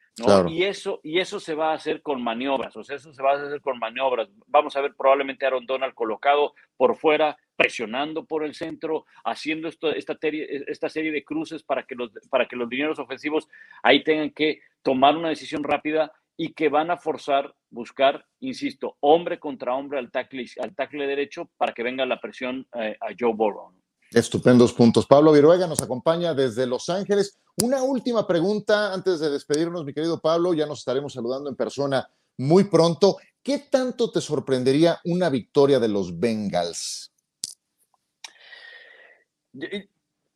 Y, 0.49 0.65
eso, 0.65 1.01
y 1.03 1.21
eso 1.21 1.41
se 1.41 1.55
va 1.55 1.71
a 1.71 1.75
hacer 1.75 2.03
con 2.03 2.23
maniobras, 2.23 2.77
o 2.77 2.85
sea, 2.85 2.97
eso 2.97 3.15
se 3.15 3.23
va 3.23 3.33
a 3.33 3.43
hacer 3.43 3.63
con 3.63 3.79
maniobras. 3.79 4.29
Vamos 4.47 4.77
a 4.77 4.83
ver 4.83 4.95
probablemente 4.95 5.45
a 5.45 5.49
Aaron 5.49 5.65
Donald 5.65 5.95
colocado 5.95 6.55
por 6.77 6.97
fuera, 6.97 7.39
presionando 7.57 8.27
por 8.27 8.45
el 8.45 8.55
centro, 8.55 9.07
haciendo 9.25 9.69
esto, 9.69 9.91
esta, 9.91 10.19
esta 10.21 10.89
serie 10.91 11.13
de 11.13 11.25
cruces 11.25 11.63
para 11.63 11.85
que, 11.85 11.95
los, 11.95 12.11
para 12.29 12.47
que 12.47 12.57
los 12.57 12.69
dineros 12.69 12.99
ofensivos 12.99 13.49
ahí 13.83 14.05
tengan 14.05 14.31
que 14.31 14.61
tomar 14.83 15.17
una 15.17 15.31
decisión 15.31 15.65
rápida 15.65 16.13
y 16.37 16.53
que 16.53 16.69
van 16.69 16.91
a 16.91 16.99
forzar, 16.99 17.55
buscar, 17.71 18.27
insisto, 18.41 18.97
hombre 19.01 19.39
contra 19.39 19.75
hombre 19.75 19.99
al 19.99 20.11
tackle, 20.11 20.45
al 20.61 20.75
tackle 20.75 21.07
derecho 21.07 21.51
para 21.57 21.73
que 21.73 21.83
venga 21.83 22.05
la 22.05 22.21
presión 22.21 22.67
eh, 22.75 22.97
a 23.01 23.09
Joe 23.19 23.33
Burrow. 23.33 23.73
Estupendos 24.15 24.73
puntos. 24.75 25.07
Pablo 25.07 25.33
Viruega 25.33 25.67
nos 25.67 25.81
acompaña 25.81 26.35
desde 26.35 26.67
Los 26.67 26.91
Ángeles. 26.91 27.39
Una 27.63 27.83
última 27.83 28.27
pregunta 28.27 28.93
antes 28.93 29.21
de 29.21 29.31
despedirnos, 29.31 29.85
mi 29.85 29.95
querido 29.95 30.21
Pablo. 30.21 30.53
Ya 30.53 30.67
nos 30.67 30.81
estaremos 30.81 31.15
saludando 31.15 31.49
en 31.49 31.57
persona 31.57 32.09
muy 32.37 32.65
pronto. 32.65 33.17
¿Qué 33.43 33.59
tanto 33.59 34.11
te 34.11 34.21
sorprendería 34.21 35.01
una 35.05 35.31
victoria 35.31 35.81
de 35.81 35.89
los 35.89 36.19
Bengals? 36.19 37.13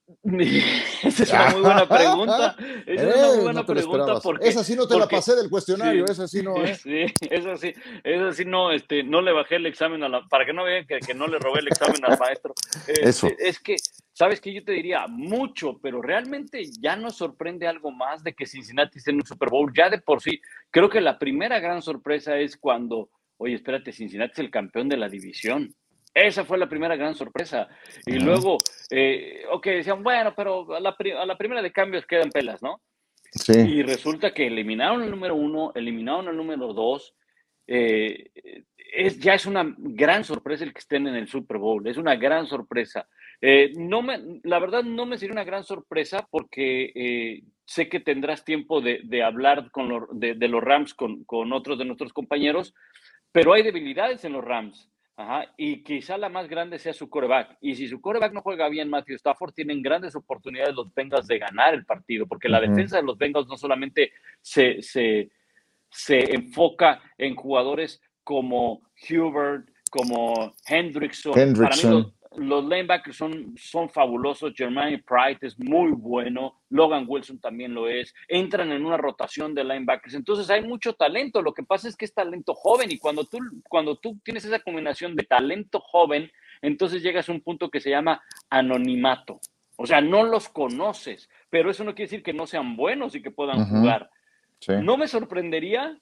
Esa 1.03 1.23
es 1.23 1.33
una 1.33 1.51
muy 1.51 1.61
buena 1.63 1.89
pregunta. 1.89 2.57
Esa 2.87 3.09
es 3.09 3.17
una 3.17 3.27
muy 3.27 3.43
buena 3.43 3.67
pregunta 3.67 4.21
porque, 4.23 4.49
esa 4.49 4.63
sí 4.63 4.77
no 4.77 4.87
te 4.87 4.99
la 4.99 5.09
pasé 5.09 5.35
del 5.35 5.51
cuestionario, 5.51 6.05
esa 6.05 6.29
sí 6.29 6.43
no, 6.43 6.65
¿eh? 6.65 6.75
Sí, 6.77 7.07
esa 7.31 7.57
sí, 7.57 7.75
esa 8.05 8.33
sí 8.33 8.45
no, 8.45 8.71
este, 8.71 9.03
no 9.03 9.21
le 9.21 9.33
bajé 9.33 9.57
el 9.57 9.67
examen 9.67 10.05
a 10.05 10.09
la, 10.09 10.23
para 10.29 10.47
que 10.47 10.53
no 10.53 10.65
vean 10.65 10.87
que, 10.87 11.01
que 11.01 11.15
no 11.15 11.27
le 11.27 11.39
robé 11.39 11.61
el 11.61 11.69
examen 11.69 12.05
al 12.05 12.19
maestro. 12.19 12.55
Eso. 12.87 13.29
Es 13.39 13.59
que, 13.59 13.77
sabes 14.13 14.41
que 14.41 14.53
yo 14.53 14.65
te 14.65 14.73
diría 14.73 15.07
mucho, 15.09 15.79
pero 15.83 16.01
realmente 16.01 16.65
ya 16.81 16.95
nos 16.95 17.17
sorprende 17.17 17.67
algo 17.67 17.91
más 17.91 18.23
de 18.23 18.35
que 18.35 18.47
Cincinnati 18.47 18.99
esté 18.99 19.11
en 19.11 19.17
un 19.17 19.27
Super 19.27 19.51
Bowl. 19.51 19.73
Ya 19.77 19.91
de 19.91 19.99
por 19.99 20.23
sí, 20.23 20.41
creo 20.71 20.89
que 20.89 21.01
la 21.01 21.19
primera 21.19 21.59
gran 21.59 21.83
sorpresa 21.83 22.39
es 22.39 22.57
cuando, 22.57 23.11
oye, 23.39 23.55
espérate, 23.55 23.93
Cincinnati 23.93 24.33
es 24.33 24.39
el 24.39 24.51
campeón 24.51 24.89
de 24.89 24.99
la 24.99 25.09
división. 25.09 25.75
Esa 26.17 26.47
fue 26.47 26.57
la 26.57 26.67
primera 26.67 26.97
gran 26.97 27.15
sorpresa. 27.15 27.69
Y 28.07 28.19
luego, 28.19 28.57
eh, 28.91 29.45
ok, 29.51 29.67
decían, 29.67 30.03
bueno, 30.03 30.33
pero 30.35 30.75
a 30.75 30.81
la, 30.81 30.97
primera 30.97 31.61
de 31.61 31.73
cambios 31.73 32.07
quedan 32.07 32.31
pelas, 32.31 32.63
¿no? 32.63 32.81
Sí. 33.33 33.53
Y 33.53 33.83
resulta 33.83 34.33
que 34.33 34.47
eliminaron 34.47 35.03
el 35.03 35.11
número 35.11 35.35
uno, 35.35 35.73
eliminaron 35.75 36.29
el 36.29 36.37
número 36.39 36.73
dos. 36.73 37.15
Eh, 37.67 38.31
es, 38.95 39.19
ya 39.19 39.35
es 39.35 39.45
una 39.45 39.75
gran 39.77 40.25
sorpresa 40.25 40.65
el 40.65 40.73
que 40.73 40.79
estén 40.79 41.07
en 41.07 41.17
el 41.17 41.29
Super 41.29 41.59
Bowl, 41.59 41.87
es 41.87 41.99
una 41.99 42.17
gran 42.17 42.47
sorpresa. 42.47 43.07
Eh, 43.43 43.73
no 43.77 44.01
me, 44.01 44.41
la 44.43 44.59
verdad 44.59 44.85
no 44.85 45.05
me 45.05 45.19
sería 45.19 45.35
una 45.35 45.45
gran 45.45 45.65
sorpresa 45.65 46.27
porque 46.31 47.43
sé 47.67 47.91
que 47.91 48.01
tendrás 48.01 48.43
tiempo 48.43 48.81
de, 48.81 49.01
de 49.05 49.23
hablar 49.23 49.71
con 49.71 50.09
de, 50.19 50.33
de, 50.33 50.49
los 50.49 50.65
Rams 50.65 50.95
con, 50.95 51.25
con 51.25 51.53
otros 51.53 51.79
de 51.79 51.85
nuestros 51.85 52.15
compañeros, 52.15 52.73
pero 53.33 53.53
hay 53.53 53.63
debilidades 53.63 54.25
en 54.25 54.33
los 54.33 54.43
Rams. 54.43 54.89
Ajá, 55.19 55.51
y 55.57 55.83
quizá 55.83 56.19
la 56.19 56.29
más 56.29 56.47
grande 56.47 56.79
sea 56.79 56.93
su 56.93 57.09
coreback. 57.09 57.57
Y 57.63 57.75
si 57.75 57.89
su 57.89 58.03
coreback 58.03 58.35
no 58.35 58.43
juega 58.43 58.69
bien, 58.69 58.91
Matthew 58.91 59.17
Stafford, 59.17 59.55
tienen 59.55 59.81
grandes 59.81 60.15
oportunidades 60.15 60.75
los 60.75 60.93
Bengals 60.95 61.27
de 61.27 61.39
ganar 61.39 61.73
el 61.73 61.87
partido, 61.87 62.27
porque 62.27 62.51
la 62.51 62.61
defensa 62.61 62.99
de 62.99 63.03
los 63.03 63.17
Bengals 63.17 63.49
no 63.49 63.57
solamente 63.57 64.13
se, 64.43 64.83
se, 64.83 65.31
se, 65.89 66.35
enfoca 66.35 67.01
en 67.17 67.35
jugadores 67.35 68.03
como 68.23 68.83
Hubert, 69.09 69.71
como 69.91 70.55
Hendrickson. 70.67 71.39
Hendrickson 71.39 71.93
los 71.93 72.13
linebackers 72.39 73.17
son, 73.17 73.55
son 73.57 73.89
fabulosos. 73.89 74.55
Jermaine 74.55 75.03
Pride 75.03 75.39
es 75.43 75.59
muy 75.59 75.93
bueno. 75.93 76.61
Logan 76.71 77.05
Wilson 77.09 77.39
también 77.39 77.75
lo 77.75 77.89
es. 77.89 78.15
Entran 78.29 78.73
en 78.73 78.85
una 78.85 78.97
rotación 78.97 79.55
de 79.55 79.65
linebackers. 79.65 80.15
Entonces 80.15 80.49
hay 80.51 80.63
mucho 80.63 80.95
talento. 80.95 81.43
Lo 81.43 81.55
que 81.55 81.63
pasa 81.63 81.89
es 81.89 81.97
que 81.97 82.05
es 82.05 82.15
talento 82.15 82.55
joven 82.55 82.91
y 82.91 82.99
cuando 82.99 83.25
tú, 83.25 83.39
cuando 83.69 83.97
tú 83.97 84.19
tienes 84.25 84.45
esa 84.45 84.61
combinación 84.61 85.17
de 85.17 85.25
talento 85.25 85.81
joven, 85.81 86.31
entonces 86.63 87.03
llegas 87.03 87.29
a 87.29 87.33
un 87.33 87.41
punto 87.41 87.71
que 87.71 87.81
se 87.81 87.91
llama 87.91 88.23
anonimato. 88.51 89.41
O 89.77 89.87
sea, 89.87 90.01
no 90.01 90.25
los 90.25 90.49
conoces, 90.49 91.29
pero 91.51 91.71
eso 91.71 91.85
no 91.85 91.95
quiere 91.95 92.11
decir 92.11 92.23
que 92.23 92.33
no 92.33 92.47
sean 92.47 92.77
buenos 92.77 93.15
y 93.15 93.23
que 93.23 93.31
puedan 93.31 93.67
jugar. 93.67 94.11
No 94.83 94.97
me 94.97 95.07
sorprendería 95.07 95.99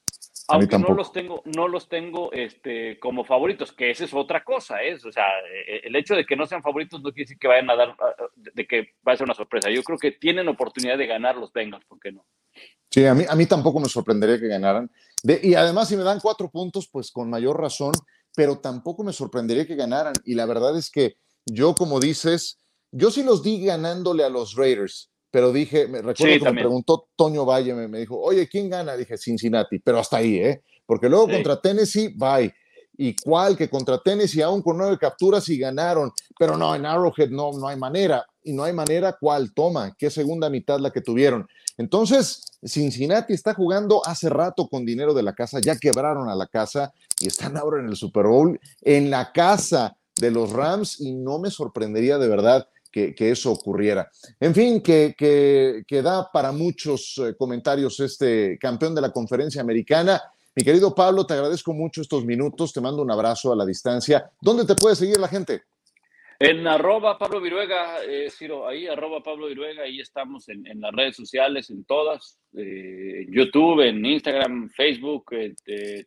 aunque 0.49 0.79
no 0.79 0.95
los 0.95 1.13
tengo, 1.13 1.43
no 1.45 1.69
los 1.69 1.89
tengo 1.89 2.31
este, 2.33 2.99
como 2.99 3.25
favoritos, 3.25 3.73
que 3.73 3.91
esa 3.91 4.05
es 4.05 4.13
otra 4.13 4.45
cosa, 4.45 4.83
¿eh? 4.83 4.95
o 4.95 5.13
sea, 5.13 5.25
e, 5.51 5.77
e, 5.77 5.81
el 5.85 5.97
hecho 5.97 6.15
de 6.15 6.27
que 6.27 6.37
no 6.37 6.47
sean 6.47 6.63
favoritos 6.63 7.03
no 7.03 7.11
quiere 7.13 7.25
decir 7.25 7.39
que 7.39 7.49
vayan 7.49 7.71
a 7.71 7.77
dar, 7.77 7.97
de 8.37 8.67
que 8.67 8.95
va 9.07 9.13
a 9.13 9.17
ser 9.17 9.25
una 9.25 9.35
sorpresa. 9.35 9.71
Yo 9.71 9.83
creo 9.83 9.99
que 9.99 10.13
tienen 10.13 10.49
oportunidad 10.49 10.99
de 10.99 11.07
ganar 11.07 11.37
los 11.37 11.53
Bengals, 11.53 11.85
¿por 11.87 11.99
qué 11.99 12.13
no? 12.13 12.27
Sí, 12.91 13.05
a 13.07 13.15
mí, 13.15 13.25
a 13.29 13.35
mí 13.35 13.47
tampoco 13.47 13.81
me 13.81 13.89
sorprendería 13.89 14.39
que 14.39 14.49
ganaran. 14.49 14.91
y 15.43 15.55
además, 15.55 15.89
si 15.89 15.97
me 15.97 16.05
dan 16.05 16.21
cuatro 16.21 16.51
puntos, 16.51 16.89
pues 16.89 17.11
con 17.11 17.31
mayor 17.31 17.61
razón, 17.61 17.93
pero 18.37 18.59
tampoco 18.59 19.03
me 19.03 19.13
sorprendería 19.13 19.67
que 19.67 19.75
ganaran. 19.75 20.15
Y 20.25 20.35
la 20.35 20.47
verdad 20.47 20.77
es 20.77 20.91
que 20.91 21.17
yo, 21.47 21.75
como 21.75 22.01
dices, 22.01 22.61
yo 22.93 23.11
sí 23.11 23.23
los 23.23 23.43
di 23.43 23.65
ganándole 23.65 24.25
a 24.25 24.29
los 24.29 24.55
Raiders 24.55 25.11
pero 25.35 25.53
dije, 25.53 25.89
me 25.89 26.01
recuerdo 26.01 26.45
que 26.45 26.53
me 26.53 26.61
preguntó 26.61 27.09
Toño 27.17 27.45
Valle, 27.45 27.75
me, 27.75 27.99
dijo, 27.99 28.17
oye, 28.17 28.49
¿quién 28.49 28.71
gana? 28.71 28.97
Dije, 28.97 29.19
Cincinnati, 29.19 29.81
pero 29.81 29.99
hasta 29.99 30.19
ahí, 30.19 30.37
¿eh? 30.37 30.63
Porque 30.87 31.09
luego 31.09 31.29
contra 31.29 31.61
Tennessee, 31.61 32.15
bye. 32.17 32.55
Y 32.97 33.17
cuál 33.17 33.57
que 33.57 33.69
contra 33.69 34.01
Tennessee, 34.01 34.43
aún 34.43 34.63
con 34.63 34.79
nueve 34.79 34.97
capturas 34.97 35.49
y 35.49 35.59
ganaron, 35.59 36.13
pero 36.39 36.57
no, 36.57 36.73
en 36.77 36.87
Arrowhead 36.87 37.31
no, 37.31 37.51
no 37.51 37.67
hay 37.67 37.77
manera. 37.77 38.25
Y 38.45 38.53
no 38.53 38.63
hay 38.63 38.73
manera, 38.73 39.17
¿cuál? 39.21 39.53
Toma, 39.53 39.97
qué 39.99 40.09
segunda 40.09 40.49
mitad 40.49 40.79
la 40.79 40.93
que 40.93 41.01
tuvieron. 41.01 41.49
Entonces, 41.79 42.53
Cincinnati 42.65 43.33
está 43.33 43.55
jugando 43.55 44.07
hace 44.07 44.29
rato 44.29 44.69
con 44.69 44.87
dinero 44.87 45.15
de 45.15 45.25
la 45.25 45.33
casa, 45.33 45.59
ya 45.61 45.75
quebraron 45.75 46.29
a 46.29 46.37
la 46.37 46.47
casa 46.47 46.93
y 47.21 47.27
están 47.27 47.57
ahora 47.57 47.81
en 47.81 47.89
el 47.89 47.97
Super 47.97 48.27
Bowl, 48.29 48.61
en 48.83 49.11
la 49.11 49.33
casa 49.33 49.97
de 50.15 50.31
los 50.31 50.53
Rams, 50.53 51.01
y 51.01 51.13
no 51.13 51.41
me 51.41 51.51
sorprendería 51.51 52.19
de 52.19 52.29
verdad 52.29 52.69
que, 52.95 53.31
eso 53.31 53.51
ocurriera. 53.51 54.09
En 54.39 54.55
fin, 54.55 54.81
que, 54.81 55.15
que, 55.17 56.03
da 56.03 56.31
para 56.33 56.53
muchos 56.53 57.19
eh, 57.19 57.35
comentarios 57.37 57.99
este 57.99 58.57
campeón 58.59 58.95
de 58.95 59.01
la 59.01 59.11
conferencia 59.11 59.61
americana. 59.61 60.23
Mi 60.55 60.63
querido 60.63 60.95
Pablo, 60.95 61.27
te 61.27 61.35
agradezco 61.35 61.73
mucho 61.73 62.03
estos 62.03 62.25
minutos, 62.25 62.73
te 62.73 62.81
mando 62.81 63.03
un 63.03 63.11
abrazo 63.11 63.53
a 63.53 63.57
la 63.57 63.67
distancia. 63.67 64.31
¿Dónde 64.41 64.65
te 64.65 64.77
puede 64.77 64.95
seguir 64.95 65.19
la 65.19 65.27
gente? 65.27 65.63
En 66.39 66.67
arroba 66.67 67.19
Pablo 67.19 67.41
Viruega, 67.41 68.05
eh, 68.05 68.31
Ciro, 68.31 68.69
ahí 68.69 68.87
arroba 68.87 69.23
Pablo 69.23 69.47
Viruega, 69.47 69.83
ahí 69.83 69.99
estamos 70.01 70.49
en, 70.49 70.65
las 70.81 70.93
redes 70.93 71.17
sociales, 71.17 71.71
en 71.71 71.85
todas, 71.85 72.39
eh, 72.57 73.27
YouTube, 73.29 73.81
en 73.81 74.05
Instagram, 74.05 74.71
Facebook, 74.71 75.33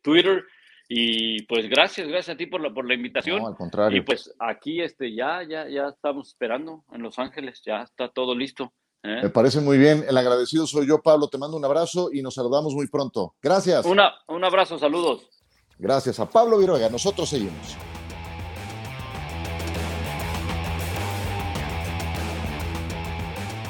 Twitter. 0.02 0.46
Y 0.90 1.44
pues 1.44 1.68
gracias, 1.68 2.08
gracias 2.08 2.36
a 2.36 2.38
ti 2.38 2.46
por 2.46 2.62
la, 2.62 2.74
por 2.74 2.88
la 2.88 2.94
invitación. 2.94 3.40
No, 3.42 3.48
al 3.48 3.56
contrario. 3.56 3.98
Y 3.98 4.02
pues 4.02 4.34
aquí 4.40 4.82
este, 4.82 5.14
ya, 5.14 5.44
ya, 5.44 5.68
ya 5.68 5.90
estamos 5.90 6.30
esperando 6.30 6.86
en 6.94 7.02
Los 7.02 7.20
Ángeles, 7.20 7.62
ya 7.66 7.82
está 7.82 8.10
todo 8.10 8.34
listo. 8.34 8.72
¿eh? 9.04 9.20
Me 9.24 9.30
parece 9.30 9.60
muy 9.60 9.78
bien. 9.78 10.06
El 10.08 10.18
agradecido 10.18 10.66
soy 10.66 10.88
yo, 10.88 11.02
Pablo. 11.02 11.28
Te 11.28 11.38
mando 11.38 11.58
un 11.58 11.66
abrazo 11.66 12.10
y 12.14 12.22
nos 12.22 12.36
saludamos 12.36 12.74
muy 12.74 12.88
pronto. 12.88 13.36
Gracias. 13.42 13.86
Una, 13.86 14.14
un 14.28 14.46
abrazo, 14.46 14.80
saludos. 14.80 15.30
Gracias 15.78 16.22
a 16.22 16.30
Pablo 16.30 16.58
Viruega. 16.58 16.90
Nosotros 16.90 17.28
seguimos. 17.28 17.76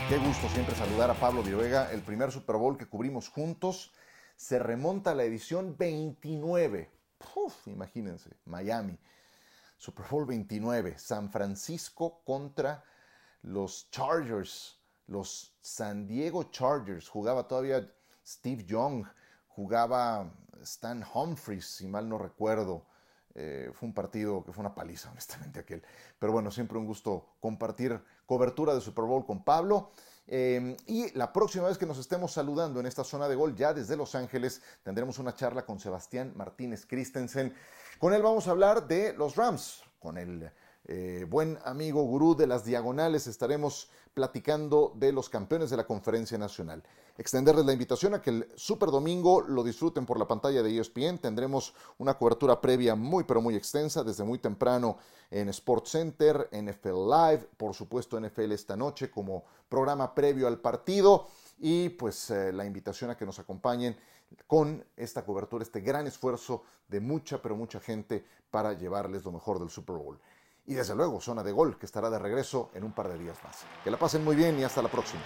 Qué 0.08 0.18
gusto 0.20 0.48
siempre 0.50 0.76
saludar 0.76 1.10
a 1.10 1.16
Pablo 1.16 1.42
Viruega. 1.42 1.92
El 1.92 2.02
primer 2.02 2.32
Super 2.32 2.58
Bowl 2.58 2.78
que 2.78 2.86
cubrimos 2.86 3.28
juntos 3.28 3.92
se 4.36 4.60
remonta 4.60 5.12
a 5.12 5.16
la 5.16 5.24
edición 5.24 5.76
29 5.78 6.97
imagínense, 7.66 8.30
Miami. 8.46 8.98
Super 9.78 10.06
Bowl 10.10 10.26
29, 10.26 10.98
San 10.98 11.30
Francisco 11.30 12.22
contra 12.26 12.84
los 13.44 13.90
Chargers, 13.92 14.80
los 15.08 15.56
San 15.62 16.08
Diego 16.08 16.46
Chargers. 16.46 17.08
Jugaba 17.08 17.48
todavía 17.48 17.88
Steve 18.26 18.66
Young, 18.66 19.06
jugaba 19.48 20.34
Stan 20.62 21.04
Humphries, 21.14 21.66
si 21.66 21.88
mal 21.88 22.10
no 22.10 22.18
recuerdo. 22.18 22.88
Eh, 23.36 23.70
fue 23.72 23.88
un 23.88 23.94
partido 23.94 24.44
que 24.44 24.52
fue 24.52 24.62
una 24.62 24.74
paliza, 24.74 25.12
honestamente, 25.12 25.60
aquel. 25.60 25.84
Pero 26.18 26.34
bueno, 26.34 26.50
siempre 26.50 26.78
un 26.78 26.86
gusto 26.86 27.36
compartir 27.40 28.02
cobertura 28.26 28.74
de 28.74 28.82
Super 28.82 29.06
Bowl 29.06 29.26
con 29.26 29.44
Pablo. 29.44 29.92
Em, 30.28 30.76
y 30.86 31.18
la 31.18 31.32
próxima 31.32 31.68
vez 31.68 31.78
que 31.78 31.86
nos 31.86 31.98
estemos 31.98 32.34
saludando 32.34 32.82
en 32.82 32.86
esta 32.86 33.04
zona 33.04 33.30
de 33.30 33.36
gol, 33.36 33.56
ya 33.56 33.74
desde 33.74 33.96
Los 33.96 34.14
Ángeles, 34.14 34.62
tendremos 34.84 35.20
una 35.20 35.34
charla 35.34 35.66
con 35.66 35.80
Sebastián 35.80 36.34
Martínez 36.36 36.86
Christensen. 36.86 37.54
Con 37.98 38.14
él 38.14 38.22
vamos 38.22 38.48
a 38.48 38.52
hablar 38.52 38.88
de 38.88 39.14
los 39.14 39.38
Rams, 39.38 39.84
con 40.00 40.18
el 40.18 40.52
eh, 40.90 41.26
buen 41.30 41.60
amigo 41.66 42.02
gurú 42.04 42.34
de 42.34 42.48
las 42.48 42.64
diagonales, 42.64 43.28
estaremos 43.28 43.90
platicando 44.14 44.94
de 44.96 45.12
los 45.12 45.30
campeones 45.30 45.70
de 45.70 45.76
la 45.76 45.86
conferencia 45.86 46.38
nacional. 46.38 46.82
Extenderles 47.18 47.66
la 47.66 47.74
invitación 47.74 48.14
a 48.14 48.22
que 48.22 48.30
el 48.30 48.48
Super 48.56 48.90
Domingo 48.90 49.42
lo 49.42 49.64
disfruten 49.64 50.06
por 50.06 50.18
la 50.18 50.28
pantalla 50.28 50.64
de 50.64 50.80
ESPN. 50.80 51.18
Tendremos 51.18 51.74
una 51.98 52.18
cobertura 52.18 52.62
previa 52.62 52.96
muy 52.96 53.26
pero 53.26 53.42
muy 53.42 53.56
extensa 53.56 54.02
desde 54.02 54.24
muy 54.24 54.40
temprano 54.40 54.98
en 55.30 55.50
Sports 55.50 55.92
Center, 55.92 56.50
NFL 56.54 57.10
Live, 57.10 57.50
por 57.58 57.74
supuesto 57.74 58.18
NFL 58.18 58.54
esta 58.54 58.78
noche 58.78 59.12
como 59.12 59.44
programa 59.68 60.16
previo 60.16 60.48
al 60.48 60.60
partido 60.60 61.28
y 61.60 61.90
pues 61.90 62.30
eh, 62.30 62.54
la 62.54 62.66
invitación 62.66 63.10
a 63.10 63.18
que 63.18 63.26
nos 63.26 63.40
acompañen 63.40 63.98
con 64.46 64.86
esta 64.96 65.26
cobertura, 65.26 65.64
este 65.64 65.82
gran 65.82 66.08
esfuerzo 66.08 66.64
de 66.88 67.02
mucha 67.02 67.42
pero 67.42 67.58
mucha 67.58 67.82
gente 67.82 68.26
para 68.50 68.72
llevarles 68.72 69.26
lo 69.26 69.34
mejor 69.34 69.60
del 69.60 69.70
Super 69.70 69.98
Bowl 69.98 70.18
y 70.68 70.76
desde 70.76 70.96
luego 70.96 71.22
Zona 71.22 71.44
de 71.44 71.52
Gol, 71.52 71.78
que 71.80 71.86
estará 71.86 72.10
de 72.10 72.20
regreso 72.20 72.70
en 72.74 72.84
un 72.84 72.92
par 72.92 73.08
de 73.08 73.18
días 73.18 73.38
más. 73.44 73.66
Que 73.84 73.90
la 73.90 73.98
pasen 73.98 74.24
muy 74.24 74.36
bien 74.36 74.60
y 74.60 74.64
hasta 74.64 74.82
la 74.82 74.90
próxima. 74.90 75.24